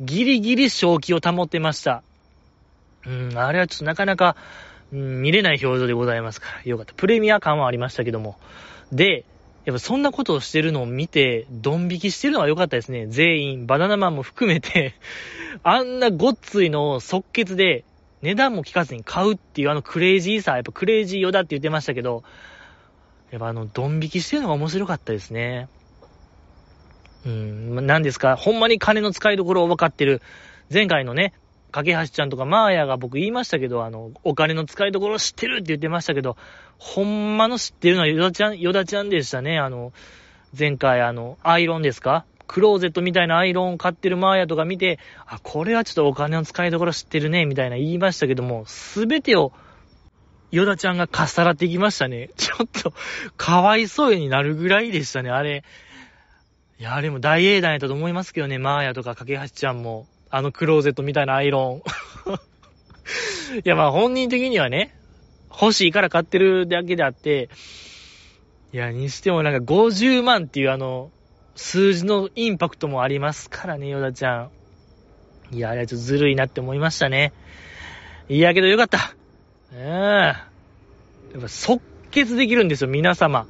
[0.01, 2.03] ギリギリ正気を保ってました。
[3.07, 4.37] うん、あれはちょっとなかなか、
[4.93, 6.95] うん、見れない表情でございますから、よかった。
[6.95, 8.39] プレミア感はありましたけども。
[8.93, 9.25] で、
[9.65, 13.07] やっぱそんなことをしてるのを見て、ドン引きしてるのは良かったですね。
[13.07, 14.95] 全員、バナナマンも含めて
[15.63, 17.85] あんなごっついのを即決で、
[18.23, 22.23] 値段も聞かずに買うっていうあのクレイジーさ、やっぱクレイジーよだって言ってましたけど、
[23.31, 25.69] やっぱあの、ドン引きしてるのが面白かったですね。
[27.27, 30.23] うん、何ですか、ほんまに金の使いどころを分かってる。
[30.73, 31.35] 前回のね、
[31.71, 36.37] 架橋ちゃんとかマーヤが僕言いましたけど、あの、お金の使いどころ知ってるって言ってましたけど、
[36.79, 39.59] ほんまの知ってるのはヨダちゃん、ヨダちゃんでしたね。
[39.59, 39.93] あの、
[40.59, 42.25] 前回あの、アイロンですか？
[42.47, 49.53] クローゼットみたいなアイロンを買ってるマーヤとか見て、あ、これはちょっとお金の使いどころ知ってるね、みたいな言いましたけども、すべてを、
[50.51, 52.31] ヨダちゃんがかっさらっていきましたね。
[52.37, 52.93] ちょっと、
[53.37, 55.63] かわいそうになるぐらいでしたね、あれ。
[56.81, 60.09] いや、あれも大英断やったと思いますけどね、マーヤとか架橋ちゃんも。
[60.31, 63.59] あのクローゼットみたいなアイロン。
[63.59, 64.95] いや、まあ本人的にはね、
[65.51, 67.49] 欲しいから買ってるだけであって、
[68.73, 71.11] いや、にしてもなんか50万っていうあの、
[71.57, 74.49] 数字のインパクトもありますからね、ヨダちゃ
[75.51, 75.57] ん。
[75.57, 77.33] いや、あれはちょっとずるいなって思いましたね。
[78.29, 79.17] いやけどよかった。
[79.73, 79.81] うん。
[79.81, 80.49] や
[81.39, 83.47] っぱ即決できるんですよ、皆様。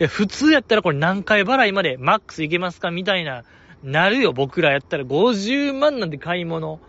[0.00, 3.44] いや、普通やったらこれ何回払いまでマックスいけますかみたいな、
[3.84, 6.80] なるよ、僕らやったら50万なんて買い物。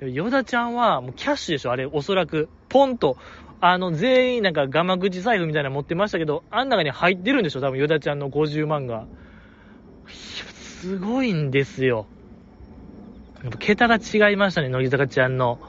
[0.00, 2.48] ヨダちゃんはもうキャッシュでしょ、あれ、おそらく。
[2.70, 3.18] ポンと、
[3.60, 9.06] あの、全員なんかガマ口財布みたいなの持ってましたけど、あん中に入ってるんでしょ、多分ヨダちゃんの50万が。
[10.08, 12.06] すごいんですよ。
[13.44, 15.60] やっぱ桁が違いましたね、乃木坂ちゃんの。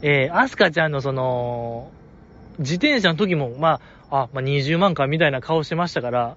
[0.00, 1.90] えー、アスカちゃんのその、
[2.60, 6.36] 自転車の時も、まあ、あ、まあ、20万かみたいな顔してましたから、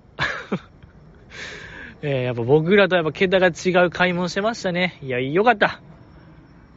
[2.01, 4.99] えー、やっぱ僕らとやっぱ桁が違う買い物してましたね。
[5.01, 5.81] いや、よかった。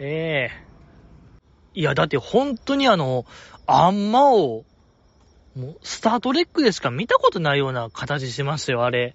[0.01, 3.25] ええー、いや、だって本当にあの、
[3.67, 4.65] あんまを、
[5.57, 9.15] もう、スタートレックでしか見たことないような形してましたよ、あれ。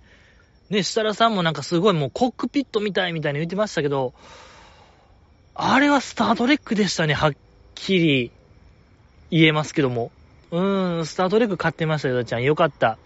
[0.70, 4.14] ね、設楽さんもなんかすごいもうコックピットみたいみたいに言ってましたけど、
[5.56, 7.34] あれはスタートレックでしたね、はっ
[7.76, 8.32] きり
[9.32, 10.12] 言えますけども。
[10.52, 12.44] うーん、スタートレック買ってましたよ、ちゃん。
[12.44, 12.98] よかった。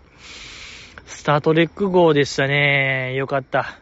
[1.12, 3.14] スタートレック号でしたね。
[3.14, 3.78] よかった。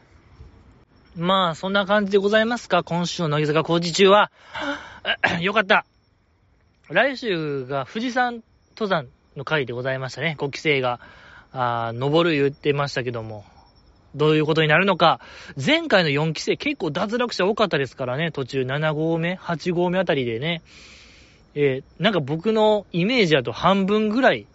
[1.15, 4.31] まあ、そんな感じでございますか、今週の乃木坂工事中は。
[5.39, 5.85] よかった。
[6.89, 8.43] 来週が富士山
[8.75, 10.35] 登山の回でございましたね。
[10.37, 10.99] 5期生が、
[11.53, 13.45] あ登る言ってましたけども。
[14.15, 15.21] どういうことになるのか。
[15.55, 18.31] 前回の4期生結構脱落者多かったですからね。
[18.31, 20.61] 途中7号目、8号目あたりでね。
[21.55, 24.47] えー、なんか僕のイメージだと半分ぐらい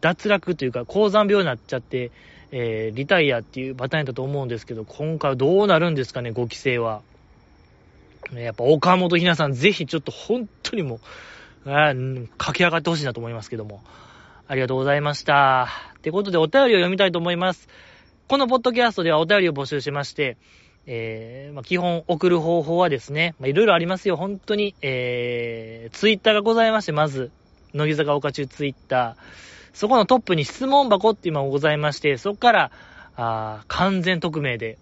[0.00, 2.10] 脱落というか、高山病になっちゃって、
[2.52, 7.02] えー、リタイアっていうパターンだと思うんですけど、今回はどうなるんですかね、5期生は。
[8.34, 11.00] やっぱ岡本ひなさん、ぜひちょっと本当にも
[11.66, 13.82] う、あ駆け上がってほしいなと思いますけども。
[14.50, 15.68] ありがとうございました。
[15.98, 17.68] ってことでお便りを読みたいと思います。
[18.26, 20.38] このポッドキャストではお便りを募集しまして、
[20.86, 24.74] えー、まあ、基本送る方法はですね、まあ、いろいろありますよ、本当に。
[24.82, 27.30] えー、ツイッターがございまして、まず、
[27.74, 29.49] 乃木坂岡中ツイッター。
[29.72, 32.70] そこのトップに質問箱っていうのがございまして、そこから、
[33.16, 34.78] あ完全匿名で、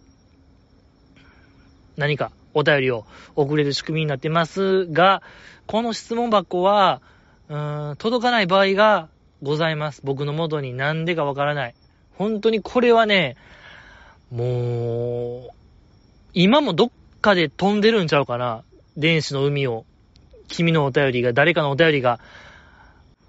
[1.97, 5.23] 何かお便りを送れる仕組みになってますが、
[5.67, 7.03] この質問箱は、
[7.49, 9.09] うーん、届かない場合が
[9.43, 10.01] ございます。
[10.05, 11.75] 僕の元になんでかわからない。
[12.17, 13.37] 本当にこれはね、
[14.31, 15.51] もう、
[16.35, 18.63] 今もどっかで飛んでるんちゃうかな
[18.97, 19.85] 電子の海を。
[20.49, 22.21] 君のお便りが、誰かのお便りが、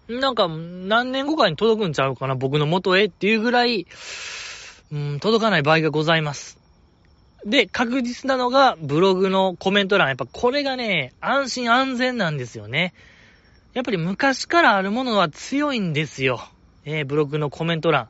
[0.10, 3.86] なんか、何年後かに届くんちゃうかな僕の元へっていうぐらい、
[4.92, 6.58] うん、届かない場合がございます。
[7.46, 10.08] で、確実なのが、ブログのコメント欄。
[10.08, 12.94] やっぱこれがね、安心安全なんですよね。
[13.74, 16.42] やっぱり昔からあるものは強いんですよ。
[16.86, 18.10] えー、ブログのコメント欄。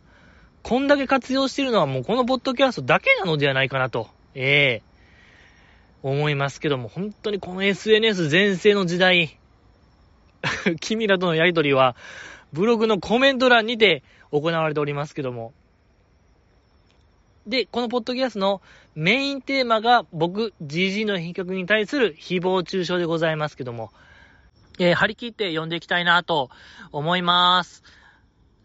[0.64, 9.39] こんだけ活用してるのはもうこのポッドキャストだけなのではないかなと、ええー、思いますけども、本当にこの SNS 全盛の時代、
[10.80, 11.96] 君らとのやりとりは、
[12.54, 15.54] ブログのコメント欄にて行われておりますけども。
[17.48, 18.62] で、このポッドキャストの
[18.96, 23.92] メインテーマが僕、GG の品格に対する誹謗中傷でございますけども、
[24.78, 26.50] えー、張り切って読んでいきたいなと
[26.92, 27.84] 思います。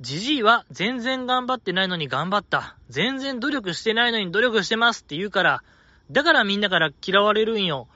[0.01, 2.77] じじいは全然頑張ってないのに頑張った。
[2.89, 5.63] 全然努力してないのに努力してますって言うから、
[6.11, 7.89] だからみんなから嫌われるんよ。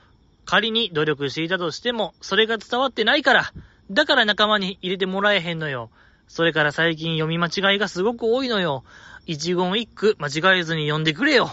[0.45, 3.53] 仮に努力していたとしても、それが伝わってないから、
[3.91, 5.89] だから仲間に入れてもらえへんのよ。
[6.27, 8.83] それから最近読み間違いがすごく多いのよ。
[9.25, 11.51] 一言一句間違えずに読んでくれよ。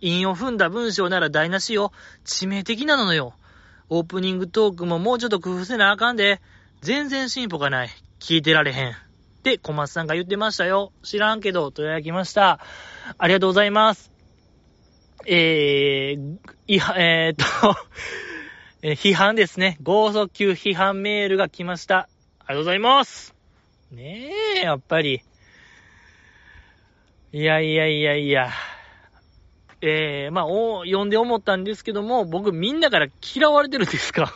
[0.00, 1.92] 韻を踏んだ文章なら台無しよ。
[2.24, 3.34] 致命的なのよ。
[3.88, 6.40] オープニングトークももうちょっと工夫せなあかんで。
[6.80, 7.90] 全然進歩がない。
[8.18, 8.90] 聞いてられへん。
[8.90, 8.94] っ
[9.42, 10.92] て小松さんが言ってましたよ。
[11.04, 12.58] 知らんけど、といただきました。
[13.18, 14.10] ありがとうございます。
[15.26, 17.76] えー、いは、えー、っと
[18.84, 19.78] え批判ですね。
[19.82, 22.08] 合速球批判メールが来ました。
[22.40, 23.32] ありがとうございます。
[23.92, 25.22] ねえ、やっぱり。
[27.32, 28.50] いやいやいやいや。
[29.82, 34.34] えー、まあ、お、読んで思ったんですけども、僕みんなから嫌われてるんですか？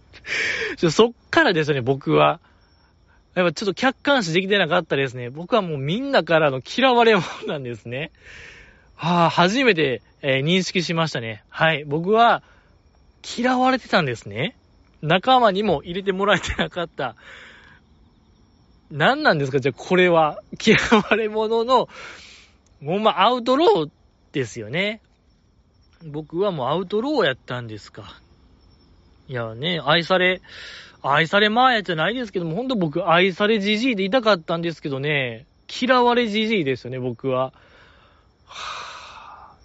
[0.90, 2.40] そっからですね、僕は。
[3.34, 5.28] やっぱちょっと客観視できてなかったですね。
[5.28, 8.12] 僕はもうみんなからの嫌われ者なんですね。
[8.96, 11.44] はあ、初めて、えー、認識しましたね。
[11.50, 11.84] はい。
[11.84, 12.42] 僕は、
[13.22, 14.56] 嫌われてたんですね。
[15.02, 17.14] 仲間にも入れてもらえてなかった。
[18.90, 19.60] 何なんですか？
[19.60, 20.40] じゃあこれは。
[20.64, 21.88] 嫌われ者の、
[22.80, 23.90] もうまアウトロー
[24.32, 25.00] ですよね。
[26.06, 28.20] 僕はもうアウトローやったんですか。
[29.28, 30.40] いやね、愛され、
[31.02, 35.46] 愛されまーやじゃないですけども、ほんと僕愛されじじいでいたかったんですけどね、
[35.80, 37.52] 嫌われじじいですよね、僕は。
[38.46, 38.87] はぁ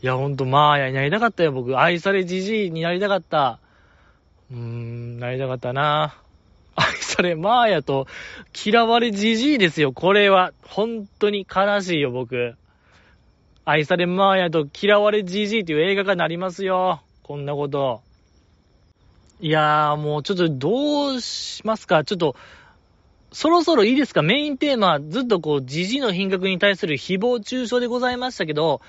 [0.04, 1.80] いや、ほんと、まーやになりたかったよ、僕。
[1.80, 3.60] 愛されじじいになりたかった。
[4.52, 6.18] うーん、なりたかったな。
[6.76, 8.08] 愛されまーやと、
[8.66, 10.52] 嫌われじじいですよ、これは。
[10.68, 12.56] 本当に悲しいよ、僕。
[13.64, 17.02] 愛されまーやと嫌われじじいっていう映画がなりますよ。
[17.22, 18.02] こんなこと。
[19.40, 22.36] いやー、もうちょっとどうしますかちょっと、
[23.32, 28.82] そろそろいいですかメインテーマ、ずっとこう、じじいの品格に対する誹謗中傷でございましたけど、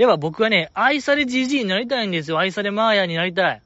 [0.00, 2.38] やっぱ僕はね、愛されじじいになりたいんですよ。
[2.38, 3.62] 愛されマーヤになりたい。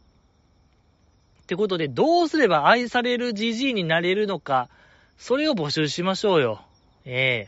[1.42, 4.68] ってことで、どうすれば愛されるじじいになれるのか、
[5.16, 6.60] それを募集しましょうよ。
[7.04, 7.46] え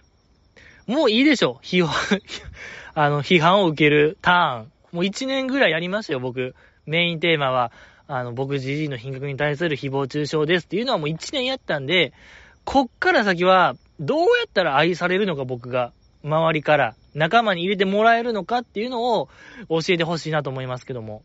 [0.87, 1.59] えー、もういいでしょ。
[1.65, 2.21] 批判、
[2.95, 4.73] あの、批判を受けるターン。
[4.93, 6.55] もう一年ぐらいやりましたよ、僕。
[6.87, 7.73] メインテーマは、
[8.07, 12.13] あの、僕じじいの品格に対する誹謗中傷ですっていうのはもう一年やったんで、
[12.65, 19.29] こっから先は、どうやったら愛されるのか僕が、周りから、仲間に入れてもらえるのかっていうのを
[19.69, 21.23] 教えてほしいなと思いますけども。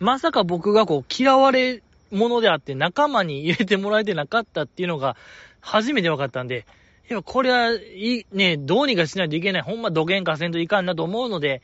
[0.00, 5.16] まさか僕がこう、嫌われ者であって仲間に入れてもらえてなかったっていうのが
[5.60, 6.66] 初めて分かったんで、
[7.08, 9.62] いや、これは、い、ね、どうにかしないといけない。
[9.62, 11.62] ほんま土幻化せんといかんなと思うので、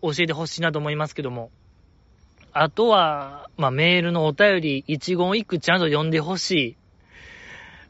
[0.00, 1.50] 教えてほしいなと思いますけども。
[2.52, 6.76] あとは、まあ、メールのお便り、一言一句ちゃんと読んでほし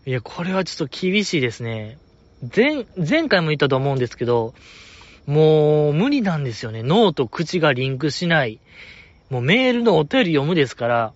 [0.06, 0.10] い。
[0.10, 1.98] いや、これはちょっと厳しいですね。
[2.54, 4.54] 前、前回も言ったと思うんですけど、
[5.26, 6.82] もう無理なんですよね。
[6.82, 8.60] 脳と口がリンクしない。
[9.30, 11.12] もうメールのお便り読むですから、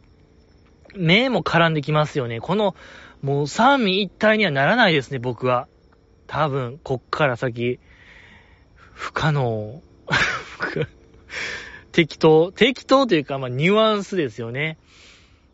[0.96, 2.40] 目も絡んできますよね。
[2.40, 2.74] この、
[3.22, 5.68] もう三位一体にはならないですね、僕は。
[6.26, 7.80] 多分、こっから先、
[8.92, 9.82] 不可能。
[11.92, 14.78] 適当、適当というか、まあ、ニュアンスですよね。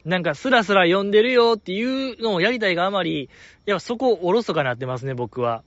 [0.05, 3.31] なんか、スラスラ読んでるよっていうのをやりたいがあまり、
[3.67, 5.63] やっぱそこをおろそかなってますね、僕は。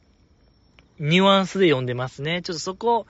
[1.00, 2.42] ニュアンスで読んでますね。
[2.42, 3.06] ちょっとそこ、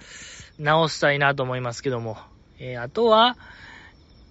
[0.59, 2.17] 直したいなと思いますけども。
[2.59, 3.37] えー、あとは、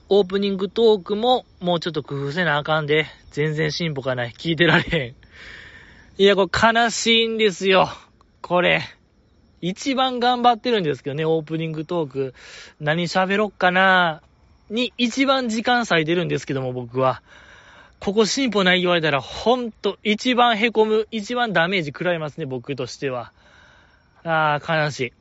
[0.08, 4.30] オープニングトークももうちょっと工夫せなあかんで、全然進歩がない。
[4.30, 5.14] 聞いてられへん。
[6.18, 7.88] いや、これ悲しいんですよ。
[8.40, 8.82] これ。
[9.60, 12.34] 一番頑張ってるんですけどね、オープニングトーク。
[12.78, 14.22] 何喋ろっかな
[14.70, 17.22] に一番時間割いてるんですけども、僕は。
[17.98, 23.32] ここ進歩ない言われたら、ほんと、一番凹む、一番ダメージ食らいますね、僕としては。
[24.26, 25.12] ああ、悲しい。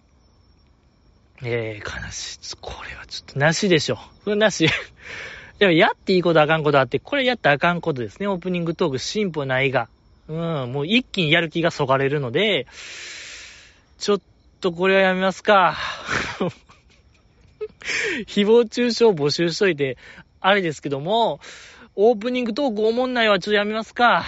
[1.44, 2.58] えー、悲しい。
[2.60, 4.00] これはちょっとなしでしょ。
[4.36, 4.68] なし。
[5.60, 8.28] でも、やっていいことあかんことあって、これやったらあかんことですね。
[8.28, 9.90] オープニングトーク進歩ないが。
[10.28, 12.66] うん、もう一気にやる気がそがれるので、
[14.00, 14.22] ちょっ
[14.60, 15.78] とこれはやめますか。
[18.26, 19.98] 誹謗中傷募集しといて、
[20.42, 21.40] あれですけども、
[21.96, 24.26] オープニングトークおもんないはちょっとやめますか。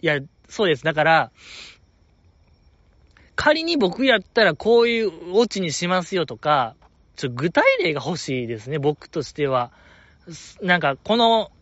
[0.00, 0.84] いや、そうです。
[0.84, 1.30] だから、
[3.38, 6.74] 仮に僕やったらこういうオチにしますよとか、
[7.14, 9.70] ちょ、具体例が欲しいですね、僕としては。
[10.60, 11.52] なんか、この、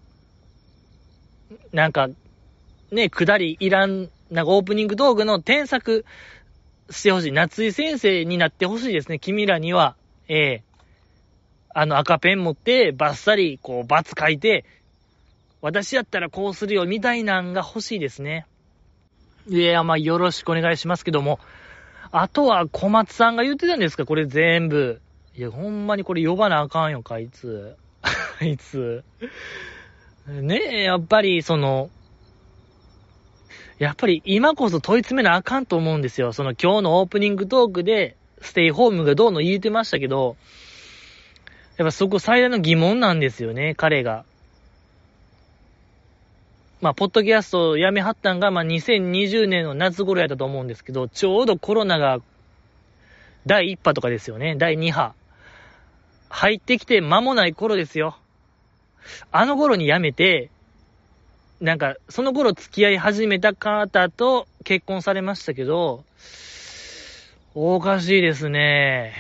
[1.72, 2.08] なんか、
[2.90, 6.06] ね、下りいらん、なんかオープニング道具の添削
[6.88, 7.32] してほしい。
[7.32, 9.96] 夏井先生になってほしいですね、君らには。
[10.28, 10.62] ええ
[11.74, 14.64] あの赤ペン持って、バッサリ、こう、バツ書いて、
[15.60, 18.46] 私やったらこうするよ、みたいなんが欲しいですね。
[19.46, 21.38] いや、まあ、よろしくお願いしますけども。
[22.12, 24.06] あとは小松さんが言ってたんですか？
[24.06, 25.00] これ全部。
[25.36, 27.76] いや、ほんまにこれ呼ばなあかんよ、あいつ。
[28.40, 29.04] あいつ。
[30.26, 31.90] ねえ、やっぱり、その、
[33.78, 36.32] やっぱり今こそ問い詰めなあかんと思うんですよ。
[36.32, 40.36] その今日のオープニングトークで、ステイホームがどうの言えてましたけど、
[41.76, 44.24] やっぱそこ最大の疑問なんですよね、彼が。
[46.80, 52.20] まあ、ポッドキャストをやめはったんが、まあ、2020年の夏頃やったと思うんですけど、ちょうどコロナが
[53.46, 54.56] 第1波とかですよね。
[54.56, 55.14] 第2波。
[56.28, 58.18] 入ってきて間もない頃ですよ。
[59.32, 60.50] あの頃に辞めて、
[61.60, 66.04] なんか、その頃付き合い始めた方と結婚されましたけど、
[67.54, 69.14] おかしいですね。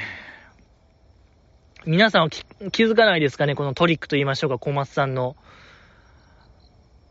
[1.86, 3.54] 皆さんは気づかないですかね？
[3.54, 5.36] このトリックと言いましょうか、小松さんの。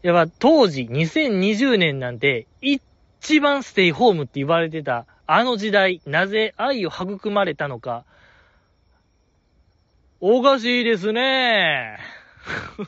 [0.05, 8.05] やっぱ当時、2020年なんて、一番ステイホームって言われてた、あの時代、なぜ愛を育まれたのか、
[10.21, 11.97] おかしいですね。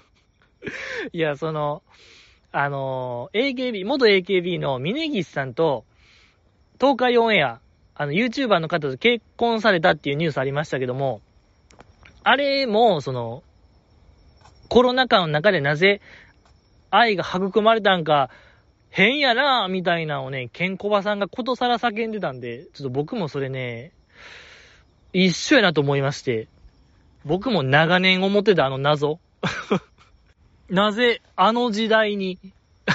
[1.11, 1.81] いや、その、
[2.51, 5.85] あの、AKB、元 AKB の峯岸さんと、
[6.79, 7.59] 東海オンエア、
[7.95, 11.21] あの、YouTuber の方と結婚されたっていうニュースありましたけども、
[12.23, 13.41] あれも、その、
[14.69, 15.99] コロナ禍の中でなぜ
[16.89, 18.29] 愛が育まれたんか、
[18.89, 23.91] 変やなみたいなのをね、ケンコバさんがことさら叫んでたんで、ちょっと僕もそれね、
[25.13, 26.47] 一緒やなと思いまして、
[27.25, 29.19] 僕も長年思ってたあの謎。
[30.69, 32.39] なぜあの時代に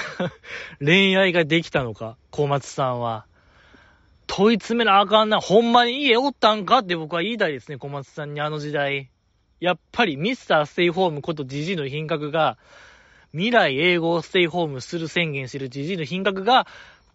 [0.79, 3.25] 恋愛ができたのか、小松さんは。
[4.27, 5.39] 問い詰めなあかんな。
[5.39, 6.79] ほんまに家おったんか？
[6.79, 9.09] って僕は言いたいですね、小松さんにあの時代。
[9.59, 12.57] やっぱりミスターステイホームことジジイの品格が、
[13.33, 16.67] 未来英語をステイホームする宣言してるジジイの品格が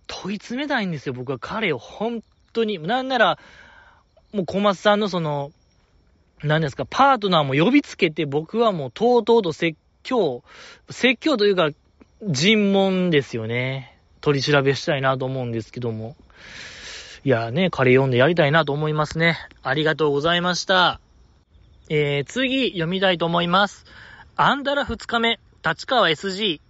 [0.08, 1.12] 問い詰めたいんですよ。
[1.12, 2.78] 僕は彼を本当に。
[2.78, 3.38] なんなら、
[4.32, 5.52] もう小松さんのその、
[6.42, 10.42] 何ですか、パートナーも呼びつけて僕はもうとうとうと説教、
[10.90, 11.70] 説教というか、
[12.22, 13.96] 尋問ですよね。
[14.20, 16.16] 取り調べしたいなと思うんですけども。
[17.24, 19.36] いやね、彼読んでやりたいなと思いますね。
[19.62, 21.00] ありがとうございました。
[21.88, 23.84] えー、次、読みたいと思います。
[24.36, 26.60] アンダラ2日目、立川 SG。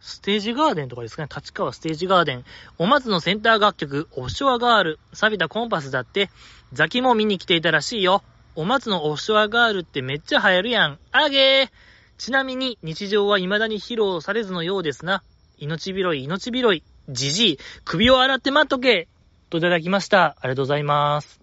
[0.00, 1.28] ステージガーデンとかですかね。
[1.34, 2.44] 立川ステージガーデン。
[2.78, 4.98] お松のセンター楽曲、オフショアガール。
[5.12, 6.30] 錆びたコンパスだって、
[6.72, 8.22] ザキも見に来ていたらしいよ。
[8.56, 10.98] お松のオフショアガールってめっちゃ流行るやん。
[11.12, 11.70] あげー
[12.16, 15.22] ちなみに、日常は未だに披露されずのようですな。
[15.58, 16.82] 命拾い、命拾い。
[17.08, 19.08] じじい、首を洗って待っとけ
[19.50, 20.36] といただきました。
[20.40, 21.40] ありがとうございます。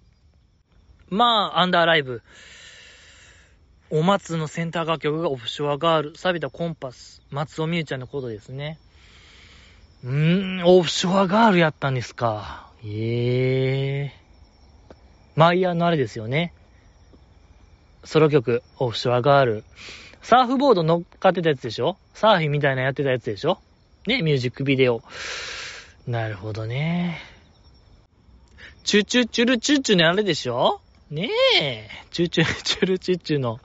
[1.10, 2.22] まあ、アンダーライブ。
[3.90, 8.80] お松のセンター楽曲がオフショアガール、錆びたコンパス、松尾美優ちゃんのことですね。
[10.04, 12.70] うーん、オフショアガールやったんですか。
[12.84, 14.96] ええー。
[15.36, 16.54] マイヤーのあれですよね。
[18.04, 19.64] ソロ曲、オフショアガール。
[20.22, 21.98] サーフボード乗っかってたやつでしょ？
[22.14, 23.60] サーフィンみたいなやってたやつでしょ？
[24.06, 25.02] ね、ミュージックビデオ。
[26.06, 27.20] なるほどね。
[28.84, 30.82] チュチュチュルチュチュのあれでしょ？
[31.10, 31.30] ね
[31.62, 31.90] え。
[32.12, 33.60] チューチュー チュルチュチュの。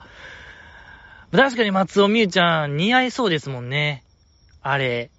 [1.31, 4.03] 確かに松尾美優ちゃん似合いそうですもんね。
[4.61, 5.09] あれ。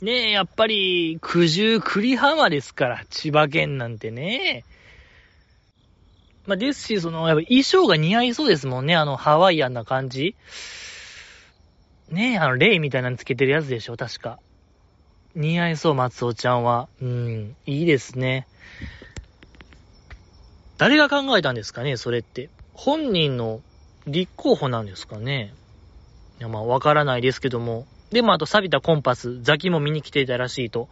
[0.00, 4.64] ねえ、やっぱり、九十栗浜ですから、千葉県なんてね。
[6.46, 8.96] まあ、ですし、その、やっぱ衣装が似合いそうですもんね。
[8.96, 10.36] あの、ハワイアンな感じ。
[12.08, 14.38] ねえ、あの、レイみたいなのつけてるやつでしょ、確か。
[15.34, 16.88] 似合いそう、松尾ちゃんは。
[17.02, 18.46] うん、いいですね。
[20.80, 22.48] 誰が考えたんですかね、それって。
[22.72, 23.60] 本人の
[24.06, 25.52] 立候補なんですかね。
[26.38, 27.86] いや、まあ、わからないですけども。
[28.10, 30.88] でも、あと、錆びたコンパス、ザキも見に来ていたらしいと。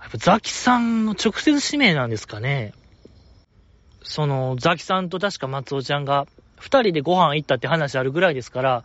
[0.00, 2.72] やっぱ、ザキさんの直接指名なんですかね。
[4.04, 6.28] その、ザキさんと確か松尾ちゃんが、
[6.60, 8.84] 二人でご飯行ったって話あるぐらいですから、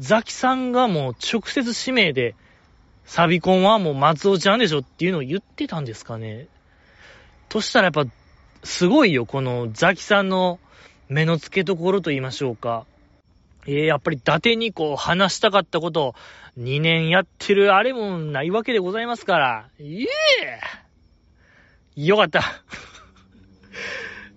[0.00, 2.34] ザキさんがもう直接指名で、
[3.04, 6.48] サビコンはもう松尾ちゃんでしょっていうのを言ってたんですかね。
[7.48, 8.04] としたらやっぱ、
[8.64, 10.58] すごいよ、このザキさんの
[11.08, 12.86] 目の付けどころと言いましょうか。
[13.66, 16.14] えー、やっぱり伊達にこう話したかったことを
[16.58, 19.68] 2年やってるあれもないわけでございますから。
[19.78, 22.40] イエーよかった。
[22.40, 22.42] い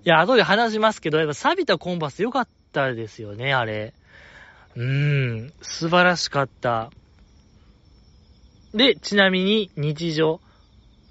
[0.03, 3.93] や、後で話しますけど、やっぱ錆びたコンパスよかったですよね、あれ。
[4.75, 6.91] うーん、素晴らしかった。
[8.73, 10.41] で、ちなみに日常。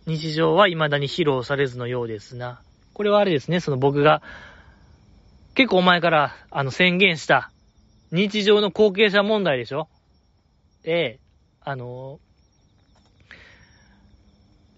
[0.07, 2.61] 日常は未だに披露されずのようですな。
[2.97, 4.23] これはあれですね、その僕が、
[5.55, 7.51] 結構前から、あの、宣言した、
[8.11, 9.91] 日常の後継者問題でしょ？
[10.83, 11.21] ええ、
[11.61, 12.21] あの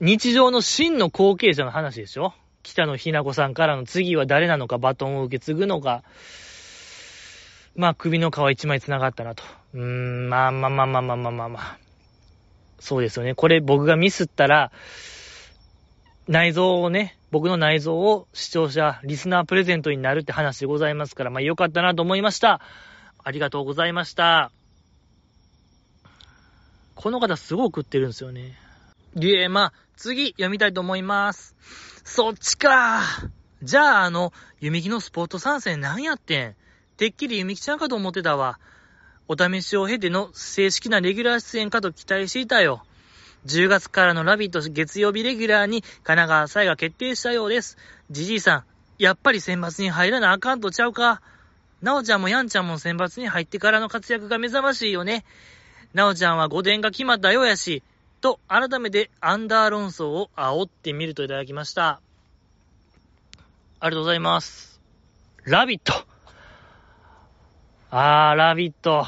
[0.00, 2.34] 日常の真の後継者の話でしょ？
[2.64, 6.02] 北野ひな子さんからの次は誰なのかバトンを受け継ぐのか、
[7.76, 9.44] まあ首の皮一枚繋がったなと。
[9.74, 11.78] うーん、まあまあまあまあまあまあまあまあ。
[12.80, 13.36] そうですよね。
[13.36, 14.72] これ僕がミスったら、
[16.28, 22.60] 内臓をね、僕の内臓を視聴者、リスナープレゼントになるって話でございますから、まあよかったなと思いました。
[23.24, 24.52] ありがとうございました。
[26.94, 28.56] この方すごく食ってるんですよね。
[29.14, 31.56] で、まあ、次読みたいと思います。
[32.04, 33.02] そっちか。
[33.62, 36.54] じゃあ、あの、弓木のスポート参戦何やってん
[36.98, 38.58] てっきり弓木ちゃんかと思ってたわ。
[39.28, 42.82] お試しを経ての正式なレギュラー出演かと期待していたよ。
[43.48, 47.78] 10月からのラビット月曜日レギュラーに神奈川祭が決定したようです。
[48.10, 48.64] じじいさん、
[48.98, 51.22] やっぱり選抜に入らなあかんとちゃうか？
[51.80, 55.24] なおちゃんもやんちゃんも選抜に入ってからの活躍が目覚ましいよね。
[55.94, 57.82] なおちゃんは5点が決まったようやし、
[58.20, 62.00] と、改めてアンダー論争を煽ってみるといただきました。
[63.80, 64.80] ありがとうございます。
[65.44, 65.94] ラビット。
[67.90, 69.06] あー、ラビット。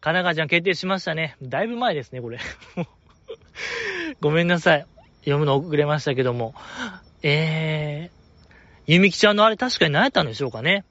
[0.00, 1.36] 神奈川ちゃん決定しましたね。
[1.42, 2.38] だいぶ前ですね、これ。
[4.20, 4.86] ごめんなさい。
[5.20, 6.54] 読むの遅れましたけども。
[7.22, 8.52] えー、
[8.86, 10.84] ゆみきちゃんのあれ確かに何やったんでしょうかね。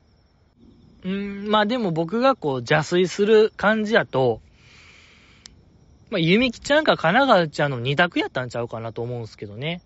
[1.03, 4.41] うん、まあでも僕がこう邪推する感じやと、
[6.09, 9.81] まあ、ゆみきちゃんか神奈川ちゃんの二択やったんちゃうかなと思うんですけどね。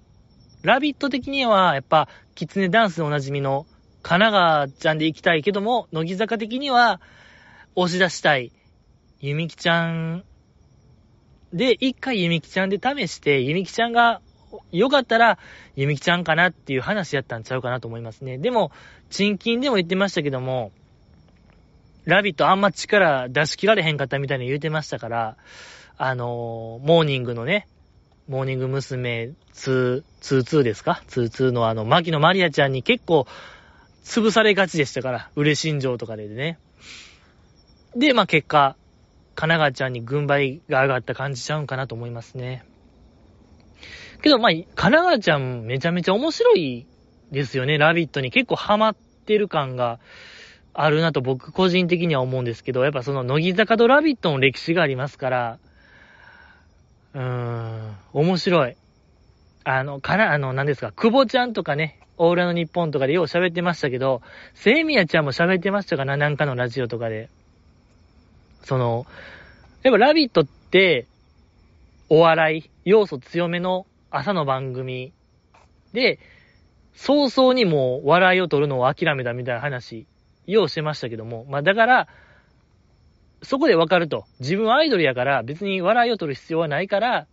[0.62, 3.66] ラビット的には、やっぱ、キツネダンスでおなじみの
[4.04, 7.02] 神奈川ちゃんで行きたいけども、乃木坂的には、
[7.76, 8.52] 押し出したい、
[9.20, 10.24] ゆみきちゃん
[11.54, 14.22] で、一回ゆみきちゃんで試して、ゆみきちゃんが
[14.72, 15.38] よかったら、
[15.76, 18.38] ゆみきちゃんかなっていう話やったんちゃうかなと思いますね。
[18.38, 18.72] でも、
[19.10, 20.72] チンキンでも言ってましたけども、
[22.06, 25.38] ラビットあんま力出し切られへんかったみたいに言うてましたから、
[25.98, 27.68] あのー、モーニングのね、
[28.28, 29.34] モーニング娘。
[29.54, 33.28] 2、22ですか ?22 のあの、牧野マリアちゃんに結構、
[34.04, 36.58] 潰されがちでしたから、嬉しん情とかでね。
[37.96, 38.76] で、まあ結果、
[39.36, 42.64] 神奈川ちゃんに軍配が上がった感じちゃうんかなと思いますね。
[44.22, 46.86] けど、まあ、神奈川ちゃんめちゃめちゃ面白い
[47.32, 48.30] ですよね、ラビットに。
[48.30, 50.00] 結構ハマってる感が
[50.74, 55.60] あるなと僕個人的には思うんですけど、やっぱその乃木坂とラビットの歴史がありますから、
[57.14, 58.76] うーん、面白い。
[59.64, 64.22] あの、かな、あの、何ですか、久保ちゃんとかね、オーラの日本とかでよう喋ってましたけど、
[64.54, 67.30] セイミヤちゃんも喋ってましたかな、なんかのラジオとかで。
[68.64, 69.06] その、
[69.84, 71.08] やっぱラビットって、
[72.10, 75.14] お笑い、要素強めの朝の番組
[75.94, 76.20] で、
[76.94, 80.06] 早々にもう笑いを取るのを諦めたみたいな話、
[80.46, 82.08] ようしてましたけども、まあだから、
[83.44, 84.26] そこでわかると。
[84.40, 87.28] 自分アイドルやから別に笑いを取る必要はないから、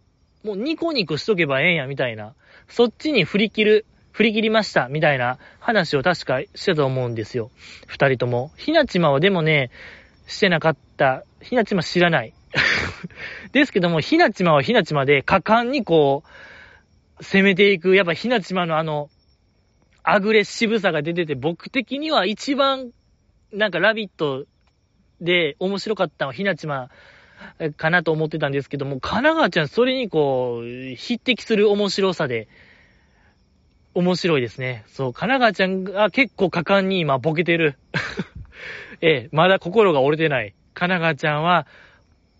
[0.44, 2.34] もうニコニコしとけばええんや、みたいな。
[2.68, 7.50] そっちに振り切る、振り切りました、みたいな話を確かしてたと思うんですよ。
[7.86, 8.52] 二人とも。
[8.56, 9.70] ひなちまはでもね、
[10.28, 11.24] してなかった。
[11.40, 12.34] ひなちま知らない。
[13.52, 16.22] ですけども、ひなちまはひなちまで果敢にこ
[17.18, 17.96] う、攻めていく。
[17.96, 19.10] やっぱひなちまのあの、
[20.02, 22.90] アグレッシブさが出てて、僕的には一番、
[23.52, 24.44] なんかラビット
[25.20, 26.90] で面白かったのはひなちま
[27.76, 32.48] かなと思ってたんですけども、神奈川ちゃんそれにこう、匹敵する面白さで、
[33.94, 34.84] 面白いですね。
[34.88, 37.78] そう、神奈川ちゃんが結構果敢に今ボケてる。
[39.00, 40.54] ええ、まだ心が折れてない。
[40.74, 41.66] 神奈川ちゃんは、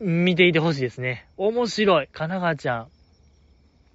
[0.01, 1.27] 見ていてほしいですね。
[1.37, 2.07] 面白い。
[2.07, 2.89] 神奈川ちゃん。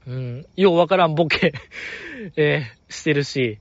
[0.05, 1.53] うん、ようわからんボケ
[2.36, 3.59] えー、してるし。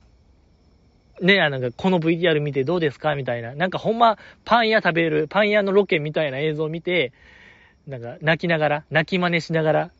[1.21, 3.15] ねえ、なんかこの VTR 見てどうですか？
[3.15, 3.53] みたいな。
[3.55, 7.13] なんかほんま、パン屋食べる、パン屋のロケみたいな映像を見て、
[7.87, 9.91] なんか泣きながら、泣き真似しながら、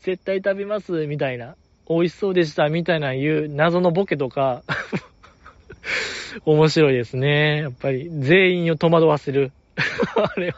[0.00, 1.56] 絶対食べます、みたいな。
[1.88, 4.62] 美味しそうでした、みたいな言う謎のボケとか
[6.44, 7.62] 面白いですね。
[7.62, 9.52] やっぱり、全員を戸惑わせる。
[10.16, 10.54] あれ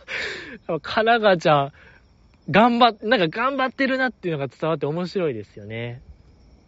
[0.66, 1.72] は、カナガちゃん、
[2.50, 6.00] 頑張っ、なんか頑張ってるなっていうのが伝わって面白いですよね。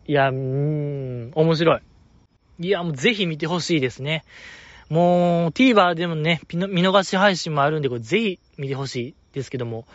[0.06, 1.80] いや、うーん、面白い。
[2.60, 4.24] いや、もうぜひ見てほしいですね。
[4.88, 9.86] もう、TVer でもね、見逃し配信もあるんで、これぜひ見てほしいですけども、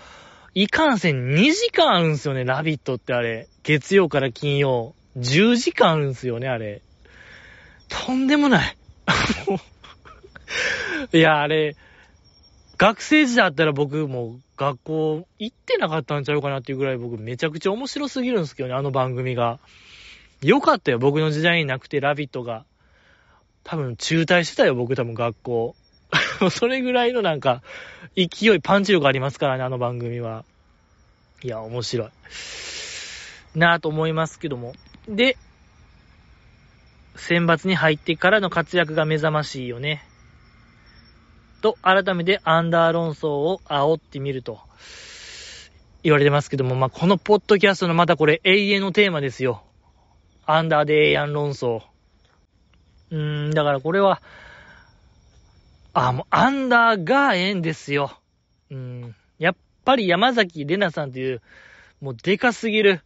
[0.53, 3.47] いかんせん2時間あるんすよね、ラビットってあれ。
[3.63, 4.93] 月曜から金曜。
[5.17, 6.81] 10時間あるんすよね、あれ。
[7.87, 8.77] とんでもない。
[11.13, 11.75] いや、あれ、
[12.77, 19.59] 学生時代あったら僕も学校行ってなかったんちゃうかなっていうぐらい僕めちゃくちゃ面白すぎるんですけどね、あの番組が。
[20.41, 22.65] よかったよ、僕の時代になくて、ラビットが。
[23.63, 25.75] 多分中退してたよ、僕多分学校。
[26.49, 27.61] それぐらいのなんか、
[28.15, 30.43] 勢い、パンチ力ありますからね、あの番組は。
[31.43, 32.09] いや、面白い。
[33.55, 34.73] なぁと思いますけども。
[35.07, 35.37] で、
[37.15, 40.03] 選抜に入ってからの活躍が目覚ましいよね。
[41.61, 44.59] と、改めてアンダー論争を煽ってみると
[46.03, 49.63] 言われてますけども、まあ、このポッドキャストのまたこれ永遠のテーマですよ。
[50.45, 51.81] アンダーで永遠論争。
[53.11, 54.21] うーん、だからこれは、
[55.93, 58.17] あ、もうアンダーがええんですよ。
[58.71, 59.15] うん。
[59.37, 59.55] やっ
[59.85, 61.41] ぱり山崎玲奈さんという、
[61.99, 63.01] もうでかすぎる、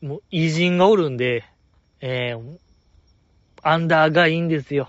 [0.00, 1.44] もう偉人がおるんで、
[2.00, 2.58] えー、
[3.62, 4.88] アンダーがいいんですよ。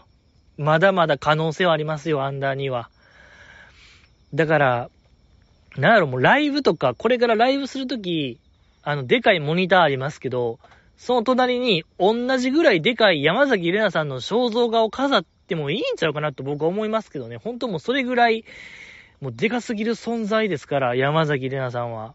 [0.57, 2.89] まだまだ可能性はありますよ、アンダーには。
[4.33, 4.89] だから、
[5.77, 8.39] なんやろ、もうライブとか、これからライブするとき、
[8.83, 10.59] あの、でかいモニターありますけど、
[10.97, 17.37] その隣に、同じぐらいでかい山崎玲奈さんの肖像画を飾ってもいいんちゃうかなと僕は思いますけどね。
[17.37, 18.45] ほんともうそれぐらい、
[19.21, 22.13] もうでかすぎる存在ですから、山崎玲奈さんは。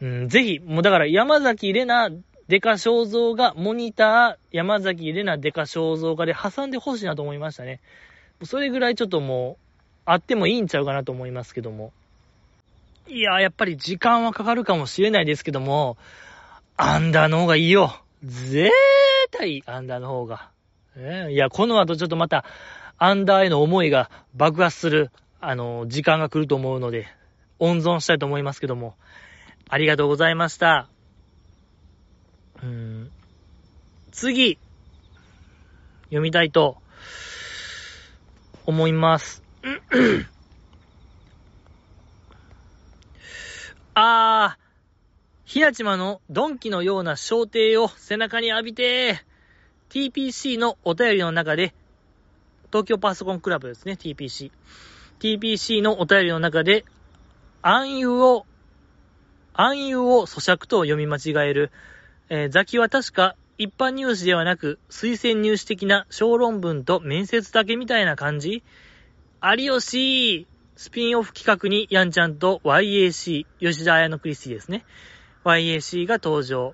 [0.00, 2.22] うん、ぜひ、もうだから山崎玲奈
[2.52, 7.80] デカ肖像画、モニター、山崎玲奈デカ肖像画で挟んでほしいなと思いましたね。
[8.44, 9.56] それぐらいちょっともう、
[10.04, 11.94] あってもいいんちゃうかなと思いますけども。
[13.08, 15.96] いや、やっぱり時間はかかるかもしれないですけども、
[16.76, 17.98] アンダーの方がいいよ。
[18.22, 18.70] 絶
[19.30, 20.50] 対アンダーの方が。
[20.94, 22.44] えいや、この後ちょっとまた、
[22.98, 27.06] アンダーへの思いが爆発する、あの、時間が来ると思うので、
[27.60, 28.94] 温存したいと思いますけども。
[29.70, 30.91] ありがとうございました。
[32.62, 33.10] うん。
[34.12, 34.58] 次、
[36.04, 36.76] 読みたいと
[38.66, 39.42] 思います。
[43.94, 44.62] あー、
[45.44, 49.22] ひなちまのドンキのような焦点を背中に浴びて、
[49.90, 51.74] TPC のお便りの中で、
[52.68, 54.50] 東京パソコンクラブですね、TPC。
[55.20, 56.84] TPC のお便りの中で、
[57.60, 58.46] 暗喩を、
[59.52, 61.70] 暗喩を咀嚼と読み間違える、
[62.34, 68.64] えー、ザキは確か一般入試ではなく、推薦入試的な小論文と面接だけみたいな感じ
[69.42, 74.86] 有吉スピンオフ企画にヤンちゃんと YAC、吉田彩乃クリスティですね。
[75.44, 76.72] YAC が登場。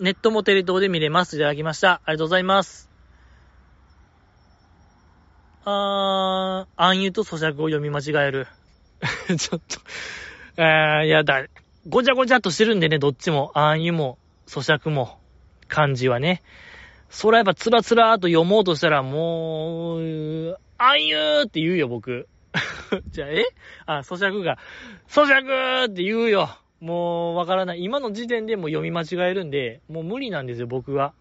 [0.00, 1.36] ネットもテレ東で見れます。
[1.36, 2.02] いただきました。
[2.04, 2.90] ありがとうございます。
[5.64, 8.48] あー、暗喩と咀嚼を読み間違える。
[9.34, 9.80] ちょっと
[10.58, 11.46] えー、やだ。
[11.86, 13.52] ごちゃごちゃっとしてるんでね、どっちも。
[13.54, 15.18] 暗喩も、咀嚼も、
[15.68, 16.42] 漢字はね。
[17.08, 22.28] そらやっぱつらつらーと読もうとしたら、もう、暗喩って言うよ、僕。
[23.10, 23.44] じゃあ、え？
[23.86, 24.58] あ、咀嚼が、
[25.08, 26.50] 咀嚼って言うよ。
[26.80, 27.82] もう、わからない。
[27.82, 31.12] 今の時点でもう読み間違えるんで、もう無理なんですよ、僕は。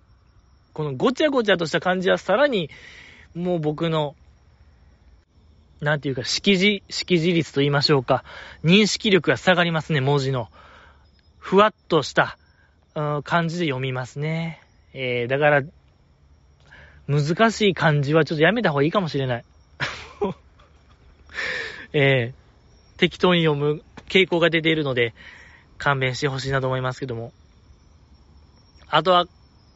[0.73, 2.69] このごちゃごちゃとした感じはさらに、
[3.33, 4.15] もう僕の、
[5.81, 8.23] なんていうか、識字、識字率と言いましょうか。
[8.63, 10.49] 認識力が下がりますね、文字の。
[11.37, 12.37] ふわっとした、
[12.95, 14.61] うん、感じで読みますね。
[14.93, 15.63] えー、だから、
[17.07, 19.45] 難しい漢字はちょっとやめた方がいいかもしれない。
[21.93, 25.13] えー、適当に読む傾向が出ているので、
[25.77, 27.31] 勘弁してほしいなと思いますけども。
[28.89, 29.27] あとは、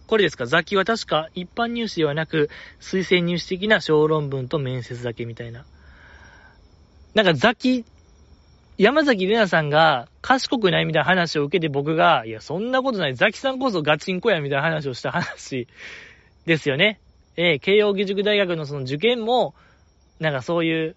[0.08, 2.50] これですか、ザキは確か一般入試ではなく、
[2.80, 5.66] 推薦入試的な小論文と面接だけみたいな。
[7.14, 7.86] なんかザキ、
[8.78, 13.16] 山崎玲奈さんが賢くないみたいな話を受けて僕が、いや、そんなことない。
[13.16, 15.68] ザキさんこそガチンコやみたいな話をした話
[16.46, 17.00] ですよね。
[17.36, 19.54] えー、慶応義塾大学のその受験も、
[20.20, 20.96] なんかそういう、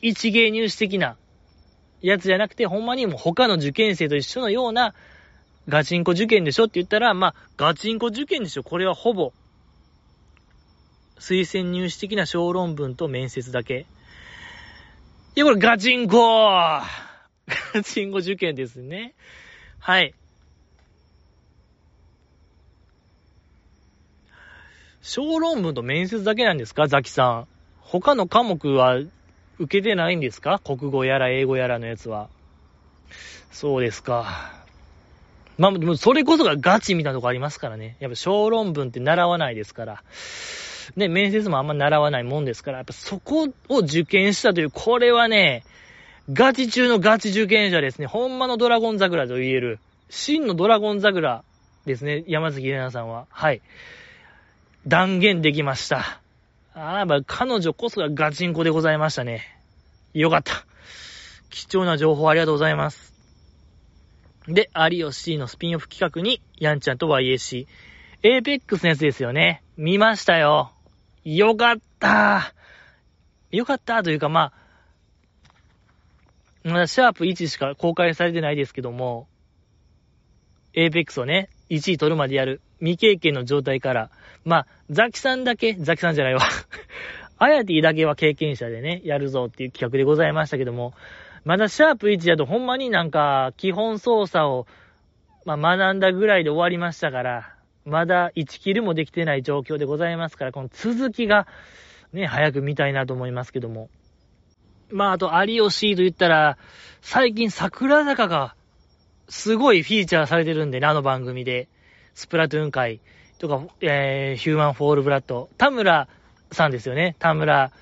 [0.00, 1.16] 一芸入試的な
[2.02, 4.94] やつじゃなくて、ほんまにもう他の受験生と一緒のような
[5.68, 8.62] ガチンコ受験でしょって言ったら、まあ、ガチンコ受験でしょ。
[8.62, 9.32] これはほぼ、
[11.18, 13.86] 推薦入試的な小論文と面接だけ。
[15.36, 16.84] いや、これガチンコガ
[17.82, 19.14] チンコ受験ですね。
[19.80, 20.14] はい。
[25.02, 26.86] 小論文と面接だけなんですか？
[26.86, 27.48] ザキさん。
[27.80, 28.96] 他の科目は
[29.58, 30.60] 受けてないんですか？
[30.64, 32.28] 国語やら英語やらのやつは。
[33.50, 34.52] そうですか。
[35.58, 37.96] まあ、でもそれこそがガチみたいなとこありますからね。
[37.98, 40.04] やっぱ小論文って習わないですから。
[40.96, 45.64] ね、面接もあんま習わないもんですから、やっぱそこを受験したという、これはね、
[46.32, 48.06] ガチ中のガチ受験者ですね。
[48.06, 49.78] ほんまのドラゴン桜と言える。
[50.08, 51.44] 真のドラゴン桜
[51.84, 52.24] ですね。
[52.26, 53.26] 山崎玲奈さんは。
[53.30, 53.60] はい。
[54.86, 56.20] 断言できました。
[56.74, 59.42] ああ、まあ、彼女こそがガチンコでございましたね。
[60.12, 60.66] よかった。
[61.50, 63.14] 貴重な情報ありがとうございます。
[64.48, 67.66] で、有吉のスピンオフ企画に、ヤンちゃんと YAC。
[68.22, 69.62] エーペックスのやつですよね。
[69.76, 70.73] 見ましたよ。
[71.24, 72.52] よかった
[73.50, 74.52] よかったというか、ま
[76.64, 79.26] あ、まだシャープ1しか公開されてないですけども、
[80.74, 82.60] エーペックスをね、1位取るまでやる。
[82.80, 84.10] 未経験の状態から、
[84.44, 86.40] まあ、ザキさんだけ、ザキさんじゃないわ
[87.38, 90.94] アヤティだけは経験者でね、やるぞっていう企画でございましたけども、
[91.44, 94.66] まだシャープ1だとほんまになんか、基本操作を、
[95.44, 97.53] まあ、学んだぐらいで終わりましたから、
[97.84, 101.46] まだ1キルもできてない状況でございますから、この続きが、
[102.12, 103.90] ね、早く見たいなと思いますけども。
[104.90, 106.58] まあ、あと、有吉と言ったら、
[107.00, 108.54] 最近桜坂が、
[109.28, 111.68] すごいフィーチャーされてるんでね、あの番組で。
[112.14, 113.00] スプラトゥーン会
[113.38, 115.50] とか、えー、ヒューマンフォールブラッド。
[115.58, 116.08] 田村
[116.52, 117.16] さんですよね。
[117.18, 117.72] 田村、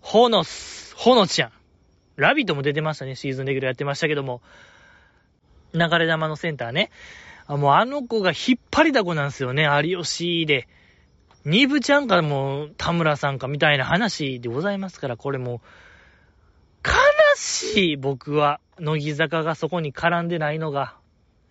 [0.00, 1.52] ほのす、ほのちゃん。
[2.16, 3.14] ラビットも出てましたね。
[3.14, 4.42] シーズンレギュラーやってましたけども。
[5.72, 6.90] 流れ玉のセンターね。
[7.50, 9.64] あもうあの子が引っ張りだこなんですよね。
[9.82, 10.68] 有吉で。
[11.44, 15.58] ニブちゃんかも田村さんかみたいな話でございますから、これもう
[16.86, 16.94] 悲
[17.34, 18.60] しい、僕は。
[18.78, 20.94] 乃木坂がそこに絡んでないのが。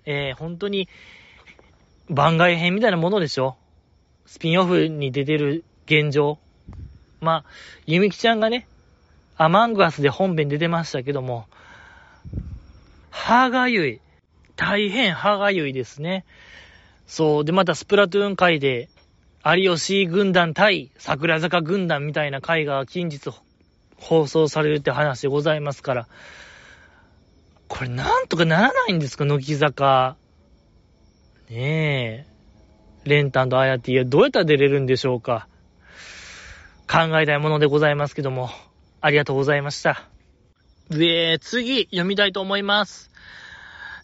[0.06, 0.88] えー、本当に、
[2.10, 3.58] 番外編みたいなものでしょ
[4.26, 6.40] スピンオフに出てる現状。
[7.20, 7.46] まあ、
[7.86, 8.68] ゆみきちゃんがね、
[9.36, 11.46] アマングアスで本編出てましたけども、
[13.10, 14.02] 歯がゆい。
[14.60, 16.26] 大変歯がゆいですね。
[17.08, 17.46] そう。
[17.46, 18.90] で、またスプラトゥーン会で、
[19.46, 23.32] 有吉軍団対桜坂軍団みたいな会が近日
[23.96, 26.08] 放送されるって話でございますから、
[27.70, 30.18] これなんとかならないんですか、乃木坂。
[31.50, 32.30] ねえ。
[33.06, 35.48] レンタンとアヤティはどうやったら出れるんでしょうか？
[36.86, 38.50] 考えたいものでございますけども、
[39.00, 40.04] ありがとうございました。
[40.90, 43.09] で、次、読みたいと思います。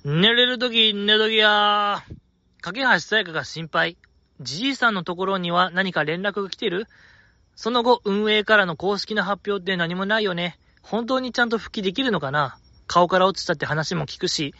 [0.07, 2.61] 寝れるとき、寝ときやー。
[2.61, 3.97] 架橋さやかが心配。
[4.39, 6.85] じじいさんのところには何か連絡が来てる？
[7.55, 10.59] その後、運営からの公式な発表って何もないよね。
[10.83, 12.59] 本当にちゃんと復帰できるのかな？
[12.85, 14.53] 顔から落ちたって話も聞くし、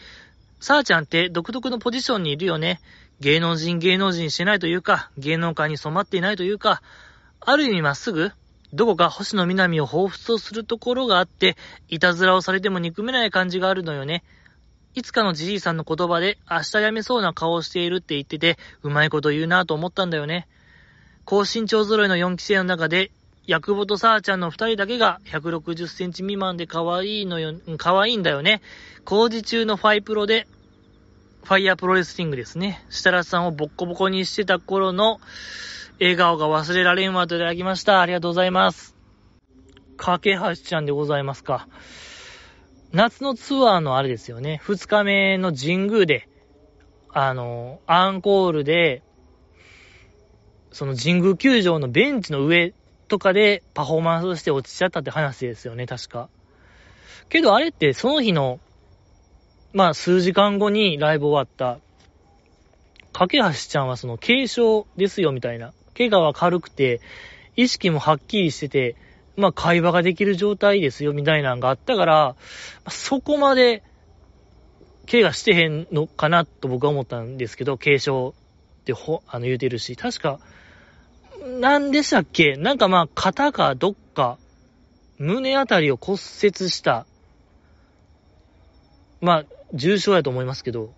[0.60, 2.82] さあちゃんって独特のポジションにいるよね。
[3.20, 6.82] 芸能人芸能人してないというか、芸能界に染まっていないというか、
[7.40, 8.32] ある意味まっすぐ
[8.74, 11.56] どこか星野みなみを彷彿とするところがあって、
[11.88, 14.24] いたずらをされても憎めない感じがあるのよね。
[14.96, 20.48] いつかのじじいさんの言葉で、明日辞めそうな顔をしているって言ってて、うまいこと言うなと思ったんだよね。
[21.26, 23.12] 高身長揃いの4期生の中で、
[23.46, 28.62] ヤクボとサーちゃんの2人だけが160センチ未満で可愛いのよ、可愛いんだよね。
[29.04, 30.48] 工事中のファイプロで、
[31.44, 32.84] ファイヤープロレスリングですね。
[32.90, 35.20] 設楽さんをボッコボコにしてた頃の
[36.00, 38.00] 笑顔が忘れられんわといただきました。
[38.00, 38.96] ありがとうございます。
[39.98, 41.68] かけはしちゃんでございますか。
[42.92, 44.62] 夏のツアーのあれですよね。
[44.66, 46.28] 2日目の神宮で、
[47.10, 49.02] あの、アンコールで、
[50.72, 52.74] その神宮球場のベンチの上
[53.08, 56.30] とかでパフォーマンスして落ちちゃったって話ですよね、確か。
[57.30, 58.60] けどあれってその日の、
[59.74, 61.80] まあ数時間後にライブ終わった、
[63.14, 65.74] 架橋ちゃんはその軽症ですよみたいな。
[65.98, 67.00] 怪我は軽くて、
[67.56, 68.96] 意識もはっきりしてて、
[69.38, 72.36] まあ会話ができる状態ですよみたいなのがあったから、
[72.90, 73.84] そこまで
[75.10, 78.34] 怪我してへんのかなと僕は思ったんですけど、軽症
[78.82, 80.40] ってほ、あの言うてるし、確か、
[81.60, 82.56] なんでしたっけ？
[82.56, 84.38] なんかまあ、肩かどっか、
[85.18, 87.06] 胸あたりを骨折した。
[89.22, 90.94] まあ、重症やと思いますけど。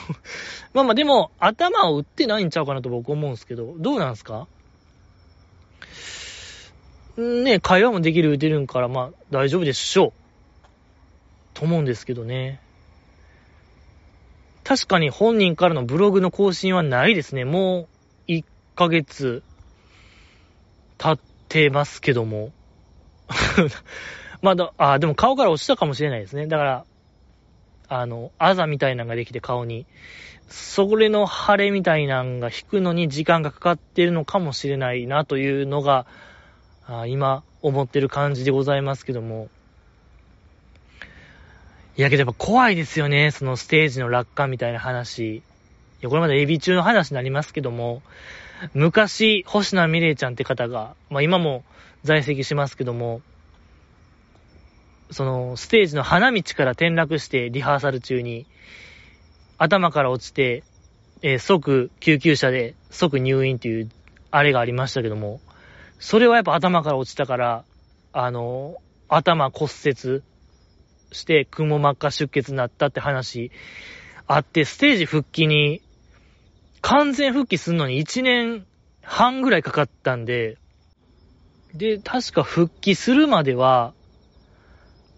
[0.74, 4.48] まあまあ、でも、頭を打ってないんちゃうかなと僕思うんですけど、どうなんすか？
[7.16, 10.12] ね、会話もできる打てるんから、まあ、大丈夫でしょう。
[11.54, 12.60] と思うんですけどね。
[14.64, 17.44] 確かに本人からのブログの更新はないですね。
[17.44, 17.88] も
[18.28, 18.44] う、1
[18.74, 19.42] ヶ月
[20.98, 22.50] 経ってますけども。
[24.42, 26.46] まだ、あ、でも顔から落ちたかもしれないですね。
[26.46, 26.84] だから、
[27.88, 29.86] あの、あざみたいなのができて顔に。
[30.48, 36.06] それの腫れみたいなのが引くのに時間がかかってるのかもしれないなというのが、
[36.88, 39.48] あ今思ってる感じでございますけども。
[41.96, 43.30] いやけどやっぱ怖いですよね。
[43.30, 45.36] そのステージの落下みたいな話。
[45.36, 45.42] い
[46.02, 48.02] や、これまでエビ中の話になりますけども、
[48.74, 51.64] 昔、星名美玲ちゃんって方が、まあ今も
[52.04, 53.22] 在籍しますけども、
[55.10, 58.46] その、ステージの花道から転落してリハーサル中に、
[59.58, 60.64] 頭から落ちて、
[61.22, 63.90] えー、即救急車で即入院っていう、
[64.30, 65.40] あれがありましたけども、
[65.98, 67.64] それはやっぱ頭から落ちたから、
[68.12, 68.76] あの、
[69.08, 70.22] 頭骨折
[71.12, 73.50] して、くも膜下出血になったって話
[74.26, 75.82] あって、ステージ復帰に
[76.80, 78.66] 完全復帰するのに1年
[79.02, 80.58] 半ぐらいかかったんで、
[81.74, 83.92] で、確か復帰するまでは、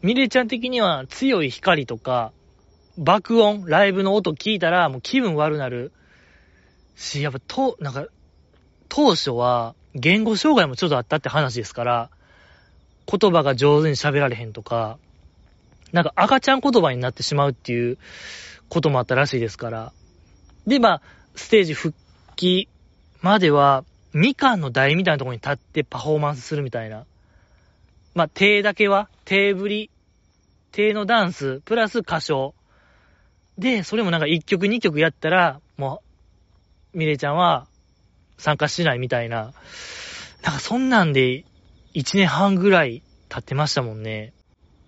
[0.02, 2.32] ミレちゃん的には強い光とか、
[2.96, 5.92] 爆音、ライブの音聞いたらもう気分悪なる
[6.96, 8.06] し、やっぱと、なんか、
[8.88, 12.10] 当初は言語障害もちょっとあったって話ですから、
[13.06, 14.98] 言葉が上手に喋られへんとか、
[15.92, 17.98] なんか赤ちゃん言葉になってしまうっていう
[18.68, 19.92] こともあったらしいですから。
[20.66, 21.02] で、まあ、
[21.34, 21.96] ステージ復
[22.36, 22.68] 帰
[23.22, 27.04] までは、みかんの台みたいなところに立ってパフォーマンスするみたいな。
[28.14, 29.90] まあ、手だけは、手振り、
[30.72, 32.54] 手のダンス、プラス歌唱。
[33.56, 36.02] で、それもなんか1曲2曲やったら、も
[36.94, 37.66] う、ミレちゃんは
[38.38, 39.52] 参加しないみたいな。
[40.42, 41.44] なんかそんなんで
[41.94, 44.32] 1年半ぐらい経ってましたもんね。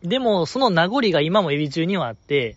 [0.02, 2.56] でも、その名残が今もエビ中にはあって、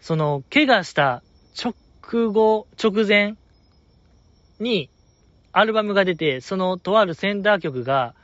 [0.00, 1.22] その、怪我した
[1.60, 3.34] 直後、直前
[4.60, 4.90] に
[5.52, 8.14] アルバムが出て、そのとあるセンター曲が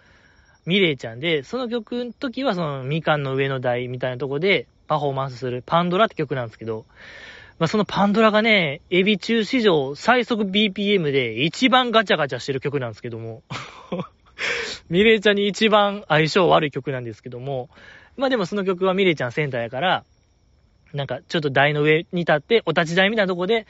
[0.66, 6.84] ミレイちゃんで、その曲の時はそのみかんの上の台みたいなとこでパフォーマンスするパンドラって曲なんですけど、
[7.58, 13.42] まあ、そのパンドラがね、エビ中史上最速 BPM で一番ガチャガチャしてる曲なんですけども
[14.90, 17.68] ミレイちゃんに一番相性悪い曲なんですけども、
[18.16, 20.04] まあでもその曲はミレイちゃんセンターやから、
[20.92, 23.66] なんかちょっと台の上に立って、お立ち台みたいなとこで、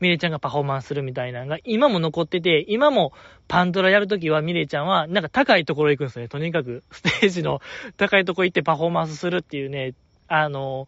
[0.00, 3.12] ミレイちゃんがパフォーマンスするみたいなのが今も残ってて、今も
[3.48, 6.28] パンドラやるときはミレイちゃんはなんか高いところ行くんですよね。
[6.28, 7.60] とにかくステージの
[7.96, 9.94] 高いとこ行ってパフォーマンスするっていうね、
[10.28, 10.86] あの、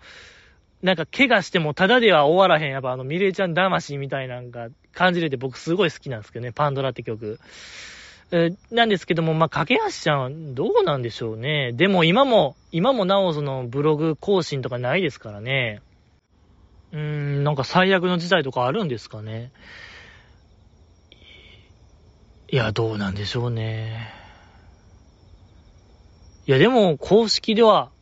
[0.82, 7.38] なんか怪我してもただでは終わらへん、やっぱあのミレイちゃん魂みたいなんか感じれて僕すごい好きなんですけどね、パンドラって曲。
[8.30, 11.72] え、なんですけども、まあ、架け橋ちゃんどうなんでしょうね。
[11.72, 15.80] でも今も、今もなおそのブログ更新とかないですからね。
[16.92, 19.50] うーん、なんか最悪の事態とかあるんですかね。
[22.50, 24.08] いや、どうなんでしょうね。
[26.46, 27.92] いや、でも、公式では、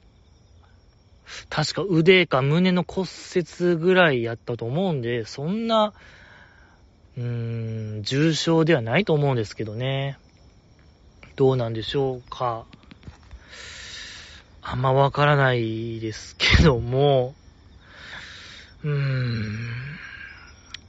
[1.48, 5.94] 確か腕か胸の骨折ぐらいやったと思うんで、そんな、
[7.16, 10.18] うーん、重症ではないと思うんですけどね。
[11.36, 12.66] どうなんでしょうか。
[14.62, 17.34] あんまわからないですけども、
[18.82, 19.96] うーん、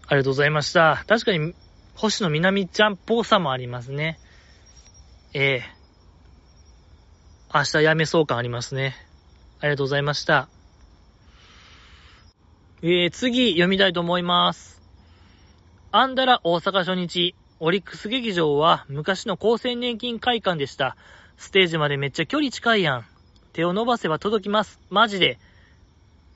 [0.08, 1.04] ありがとうございました。
[1.08, 1.54] 確かに、
[1.94, 4.20] 星野みなみちゃんっぽさもありますね。
[5.34, 5.64] ええ
[7.54, 9.07] 明日辞めそう感ありますね。
[9.60, 10.50] ありがとうございました。
[12.84, 14.82] えー、次読みたいと思います。
[15.92, 20.96] アンダラ大阪初日、オリックス劇場は昔の厚生年金会館でした。
[21.38, 23.06] ステージまでめっちゃ距離近いやん。
[23.54, 24.80] 手を伸ばせば届きます。
[24.92, 25.40] マジで。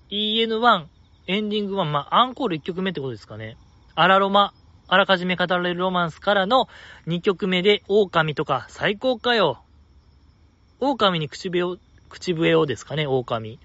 [0.10, 0.86] EN1、
[1.28, 3.56] エンディング1、まあ、アンコール1曲目ってことですかね。
[3.94, 4.54] アラロマ、
[4.88, 6.68] あらかじめ語られるロマンスからの
[7.06, 9.62] 2曲目で、狼とか最高かよ。
[10.80, 11.78] 狼に口笛を
[12.12, 13.60] 口笛をですかね、狼。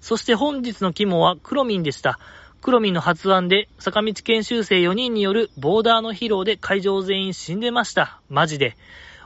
[0.00, 2.18] そして本日の肝はクロミンでした。
[2.60, 8.20] クロミンの発案で、坂道研修生4人によるボーダーの披露で会場全員死んでました。
[8.28, 8.76] マジで。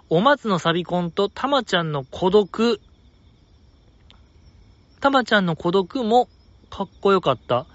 [0.09, 2.81] お松のサビコンとたまちゃんの孤独。
[5.01, 6.29] たまちゃんの孤独も
[6.71, 7.67] かっこよかった。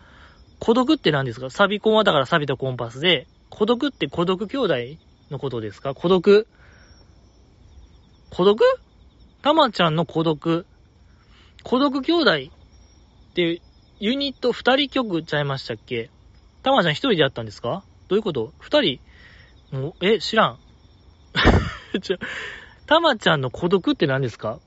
[0.59, 1.49] 孤独って何ですか？
[1.49, 4.75] サビコンはだから錆びたコンパスで、孤独って孤独兄弟
[5.29, 5.93] のことですか？
[5.93, 6.47] 孤独？
[8.29, 8.63] 孤独？
[9.41, 10.65] たまちゃんの孤独。
[11.63, 13.61] 孤独兄弟って
[13.99, 16.09] ユニット二人曲ちゃいましたっけ？
[16.63, 17.83] たまちゃん一人でやったんですか？
[18.07, 18.53] どういうこと？
[18.59, 18.99] 二人？
[19.71, 20.59] もう、え、知らん。
[22.01, 22.17] ちょ、
[22.87, 24.59] たまちゃんの孤独って何ですか？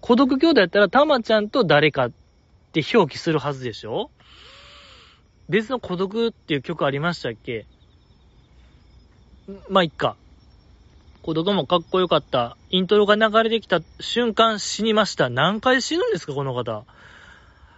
[0.00, 2.12] 孤独兄弟やったらたまちゃんと誰かっ
[2.72, 4.10] て表記するはずでしょ？
[5.48, 7.66] 別の孤独っていう曲ありましたっけ？
[9.68, 10.16] まあ、いっか。
[11.26, 12.56] 孤独もかっこよかった。
[12.70, 15.28] イントロが流れてきた瞬間死にました。
[15.28, 16.84] 何回死ぬんですか、この方。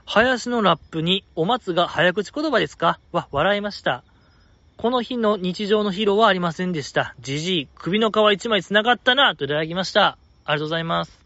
[0.05, 3.01] 林のラップに、お松が早口言葉ですか？
[3.11, 4.05] わ、笑いました。
[4.77, 7.15] この日の日常の披露はありませんでした。
[7.21, 10.19] じじい、首の皮一枚繋がったな、といただきました。
[10.45, 11.19] ありがとうございます。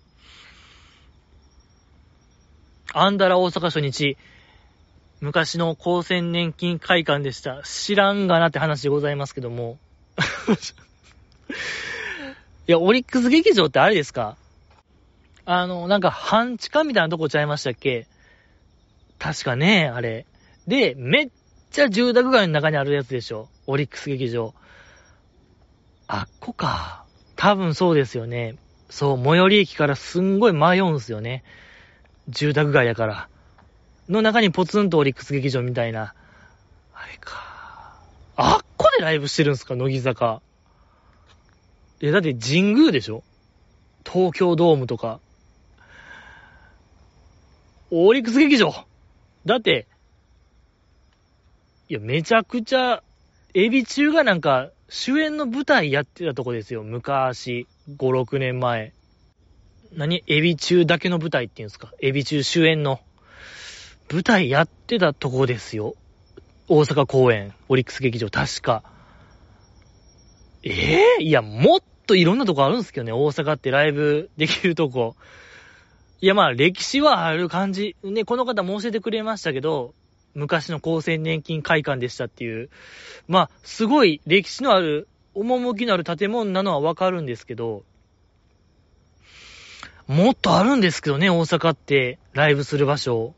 [2.94, 4.16] アンダラ大阪初日、
[5.20, 7.64] 昔の高専年金会館でした。
[7.64, 9.80] 知らんがなって話でございますけども。
[12.68, 14.36] いや、オリックス劇場ってあれですか？
[15.44, 18.06] あの、なんか、半地下みたいなとこちゃいましたっけ？
[19.18, 20.26] 確かね、あれ。
[20.68, 21.30] で、めっ
[21.72, 23.48] ちゃ住宅街の中にあるやつでしょ？
[23.66, 24.54] オリックス劇場。
[26.06, 27.04] あっこか。
[27.34, 28.56] 多分そうですよね。
[28.88, 31.42] そう、最寄り駅からすんごい迷うんすよね。
[32.28, 33.28] 住宅街やから。
[34.08, 36.14] の中にポツンとオリックス劇場みたいな。
[36.94, 37.98] あれか。
[38.36, 39.74] あっこでライブしてるんすか？
[39.74, 40.42] 乃木坂。
[42.02, 43.22] いや、だって神宮でしょ？
[44.04, 45.20] 東京ドームとか。
[47.92, 48.74] オリックス劇場
[49.46, 49.86] だって、
[51.88, 53.04] いや、めちゃくちゃ、
[53.54, 56.82] エビ中がなんか、主演の舞台やってたとこですよ。
[56.82, 58.92] 昔、5、6年前。
[59.94, 60.24] 何？
[60.26, 61.92] エビ中だけの舞台って言うんですか？
[62.00, 63.00] エビ中主演の。
[64.10, 65.94] 舞台やってたとこですよ。
[66.66, 68.82] 大阪公演、オリックス劇場、確か。
[70.64, 75.16] ええー、いや、もっといろんなとこあるんですけどね、大阪ってライブできるとこ。
[76.20, 77.96] いや、まあ、歴史はある感じ。
[78.02, 79.94] ね、この方も教えてくれましたけど、
[80.34, 82.70] 昔の厚生年金会館でしたっていう。
[83.28, 87.84] まあ、すごい歴史のある、趣のある建物なのはわかるんですけど、
[90.06, 93.34] もっとあるんですけどね、大阪ってライブする場所。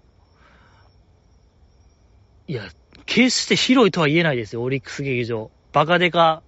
[2.48, 2.68] いや、
[3.06, 5.50] 決して広いとは言えないですよ、オリックス劇場。
[5.72, 6.42] バカデカ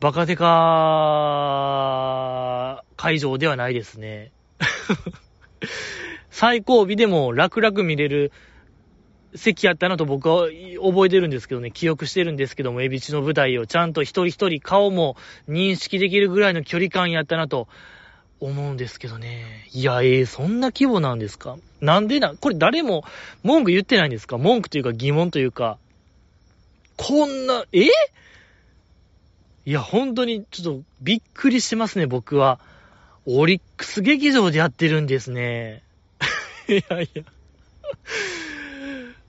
[0.00, 0.44] バカデカ
[2.96, 4.30] 会場ではないですね。
[6.30, 8.30] 最後尾でも楽々見れる
[9.34, 10.46] 席やったなと僕は
[10.80, 15.16] 覚えてるんですけどね、記憶してるんですけども、エビチの舞台をちゃんと一人一人顔も
[15.48, 17.66] 認識できるぐらいの距離感やったなと
[18.38, 19.66] 思うんですけどね。
[19.72, 21.58] いや、ええー、そんな規模なんですか？
[21.80, 23.02] なんでな、これ誰も
[23.42, 24.38] 文句言ってないんですか？
[24.38, 25.76] 文句というか疑問というか、
[26.96, 27.88] こんな、え？
[29.68, 32.58] いや、本当にちょっとびっくりしてますね、僕は。
[33.26, 35.82] オリックス劇場でやってるんですね。
[36.68, 37.22] いやいや。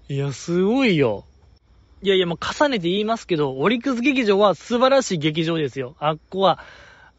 [0.07, 1.25] いや、すごいよ。
[2.01, 5.97] いやいや、もう重ねて言いますけど、オリックス劇場は素晴らしい劇場ですよ。
[5.99, 6.63] あっこは、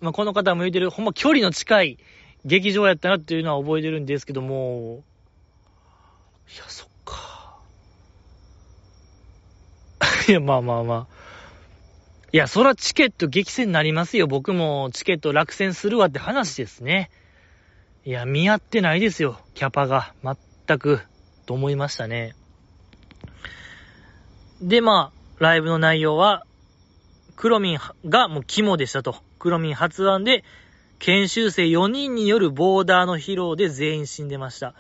[0.01, 1.99] まあ、この方も言ってる、ほんま距離の近い
[2.47, 5.05] 劇場やったなっていうのは覚えてるんですけども、
[6.55, 7.59] いや、そっか。
[10.27, 11.20] いや、まあまあまあ。
[12.33, 14.29] いや、そらチケット激戦になりますよ。
[14.29, 17.11] 僕もチケット落選するわって話ですね。
[18.05, 19.41] いや、見合ってないですよ。
[19.55, 20.15] キャパが。
[20.23, 21.01] 全く。
[21.47, 22.37] と思いましたね。
[24.63, 26.47] で、まあ、ライブの内容は、
[27.35, 27.79] クロミン
[28.09, 29.17] がもう肝でしたと。
[29.41, 30.45] クロミン発案で、
[31.01, 34.75] 研修生4人によるボーダーの披露で全員死んでました。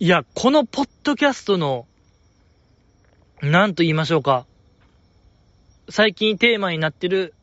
[0.00, 1.86] いや、このポッドキャストの、
[3.42, 4.46] なんと言いましょうか。
[5.90, 7.34] 最近テーマになってる、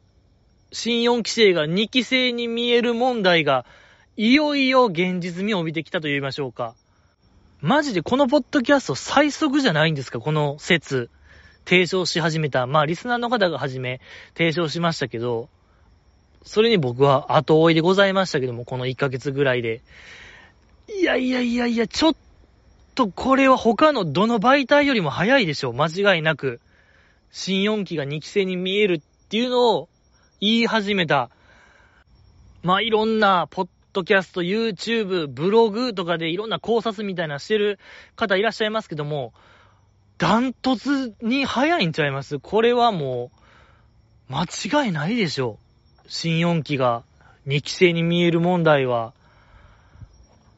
[0.71, 3.65] 新4期生が2期生に見える問題が、
[4.15, 6.73] いよいよ現実味を帯びてきたと言いましょうか。
[7.59, 10.19] マジでこのポッドキャスト最速じゃないんですか？
[10.19, 11.09] この説。
[11.65, 12.65] 提唱し始めた。
[12.67, 13.99] まあ、リスナーの方がはじめ
[14.37, 15.49] 提唱しましたけど、
[16.43, 19.81] それに僕は後追いでございましたけども、この1ヶ月ぐらいで。
[20.87, 22.15] いやいやいやいや、ちょっ
[22.95, 25.73] とこれは他のどの媒体よりも早いでしょう。
[25.73, 26.61] 間違いなく。
[27.31, 29.89] 新4期が2期生に見えるっていうのを
[30.39, 31.29] 言い始めた。
[32.63, 37.79] まあ、いろんなポッドキャスト、YouTube、ブログとかでいろんな考察みたいなしてる
[38.15, 39.33] 方いらっしゃいますけども、
[40.17, 42.39] ダントツに早いんちゃいます？
[42.39, 43.31] これはも
[44.29, 44.43] う、間
[44.83, 45.59] 違いないでしょ
[46.05, 46.05] う。
[46.07, 47.03] 新4期が
[47.45, 49.13] 2期生に見える問題は。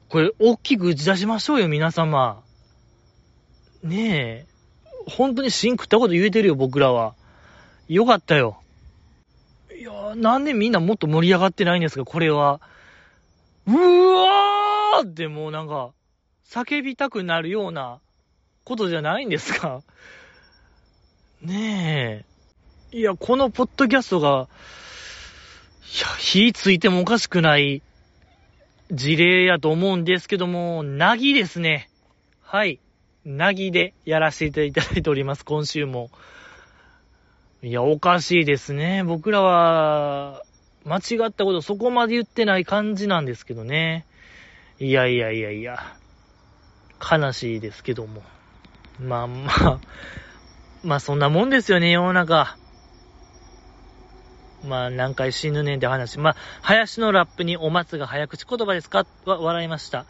[0.08, 2.42] これ、大きく打ち出しましょうよ、皆様。
[3.84, 4.49] ねえ。
[5.10, 7.16] 本当に芯食ったこと言えてるよ、僕らは。
[7.88, 8.62] よかったよ。
[9.76, 12.62] いやなんでみんなもっと盛り上がってないんですか、これは。
[13.66, 15.92] うわーってもうなんか、
[16.50, 18.00] 叫びたくなるような
[18.64, 19.82] ことじゃないんですか
[21.42, 22.26] ね
[22.92, 22.98] え。
[22.98, 24.48] いや、このポッドキャストが、
[25.98, 27.82] いや、火ついてもおかしくない
[28.92, 31.90] 事例やと思うんですけども、なぎですね。
[32.42, 32.80] はい。
[33.30, 36.10] なぎでやらせていただいております、今週も。
[37.62, 39.04] いや、おかしいですね。
[39.04, 40.42] 僕らは、
[40.84, 44.08] 間違ったことそこまで言ってない感じなんですけどね。
[44.80, 45.78] いやいやいやいや。
[47.00, 48.24] 悲しいですけども。
[49.00, 49.80] まあまあ、
[50.84, 52.58] まあそんなもんですよね、世の中。
[54.66, 56.18] まあ何回死ぬねんって話。
[56.18, 59.06] まあ、林のラップにお松が早口言葉ですか？
[59.26, 60.08] は笑いました。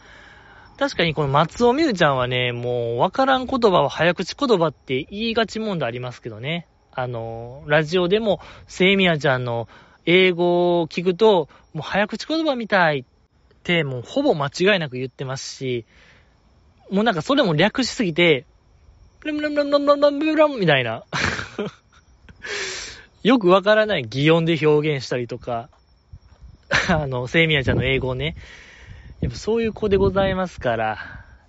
[0.80, 6.70] 確かにこの松尾美羽ちゃんはね、もうわからん言葉は早口言葉って言いがち問題ありますけどね。
[6.94, 9.68] あの、ラジオでも、セイミヤちゃんの
[10.06, 13.04] 英語を聞くと、もう早口言葉みたいっ
[13.64, 15.86] て、もうほぼ間違いなく言ってますし、
[16.90, 18.46] もうなんかそれも略しすぎて、
[19.20, 21.04] ブラムラムラムラムラムブラムみたいな。
[23.22, 25.70] よくわからない擬音で表現したりとか、
[26.88, 28.38] あの、セイミヤちゃんの英語をね。
[29.22, 30.98] やっぱそういう子でございますから、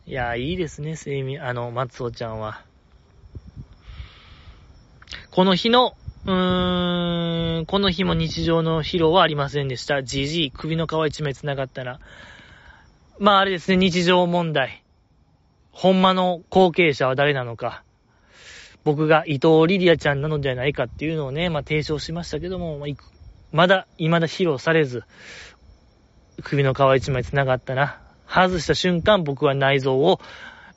[0.05, 2.65] いや、いいですね、セイミ、あの、松尾ちゃんは。
[5.31, 5.95] この日の
[6.27, 10.03] うーん、この日も日常の疲労はありませんでした。
[10.03, 12.01] じじい、首の皮一枚繋がったら。
[13.19, 14.85] まああれですね、日常問題。
[15.71, 17.85] ほんまの後継者は誰なのか。
[18.85, 22.85] 僕が伊藤リリアちゃんなのではないかっていうのをね、まあ提唱しましたけども、
[23.53, 25.05] まだ、未だ披露されず、
[26.43, 27.99] 首の皮一枚繋がったな。
[28.29, 30.21] 外した瞬間僕は内臓を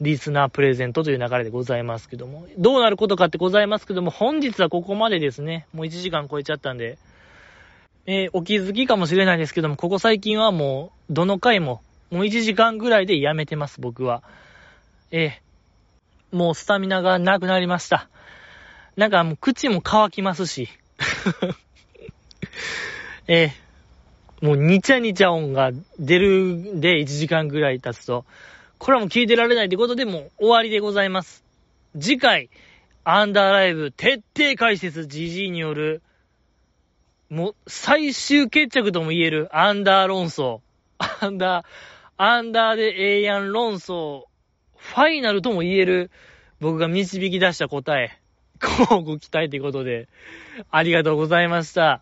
[0.02, 5.68] リスナープレゼントという流れでございますけども、どうなることかってございますけども、本日はここまでですね。
[5.74, 6.98] もう1時間超えちゃったんで、
[8.06, 14.24] えー、お気づきかもしれないですけども、ここ最近はもう、どの回も、もう1時間ぐらいでやめてます、僕は。
[15.12, 18.10] えー、もうスタミナがなくなりました。
[18.96, 20.70] なんかもう口も乾きますし。
[23.28, 23.52] えー、
[24.44, 28.26] もうニチャニチャ音が出るんで1時間ぐらい経つと、
[28.78, 31.46] これはもう聞いてられないってことでもう終わりでございます。
[31.98, 32.50] 次回、
[33.06, 36.02] アンダーライブ徹底解説 GG による、
[37.30, 40.60] もう最終決着とも言えるアンダー論争。
[40.98, 41.66] アンダー、
[42.18, 44.26] アンダーでええやん論争。
[44.76, 46.12] ファイナルとも言える
[46.60, 48.20] 僕が導き出した答え。
[48.60, 50.10] こうご期待ということで、
[50.70, 52.02] ありがとうございました。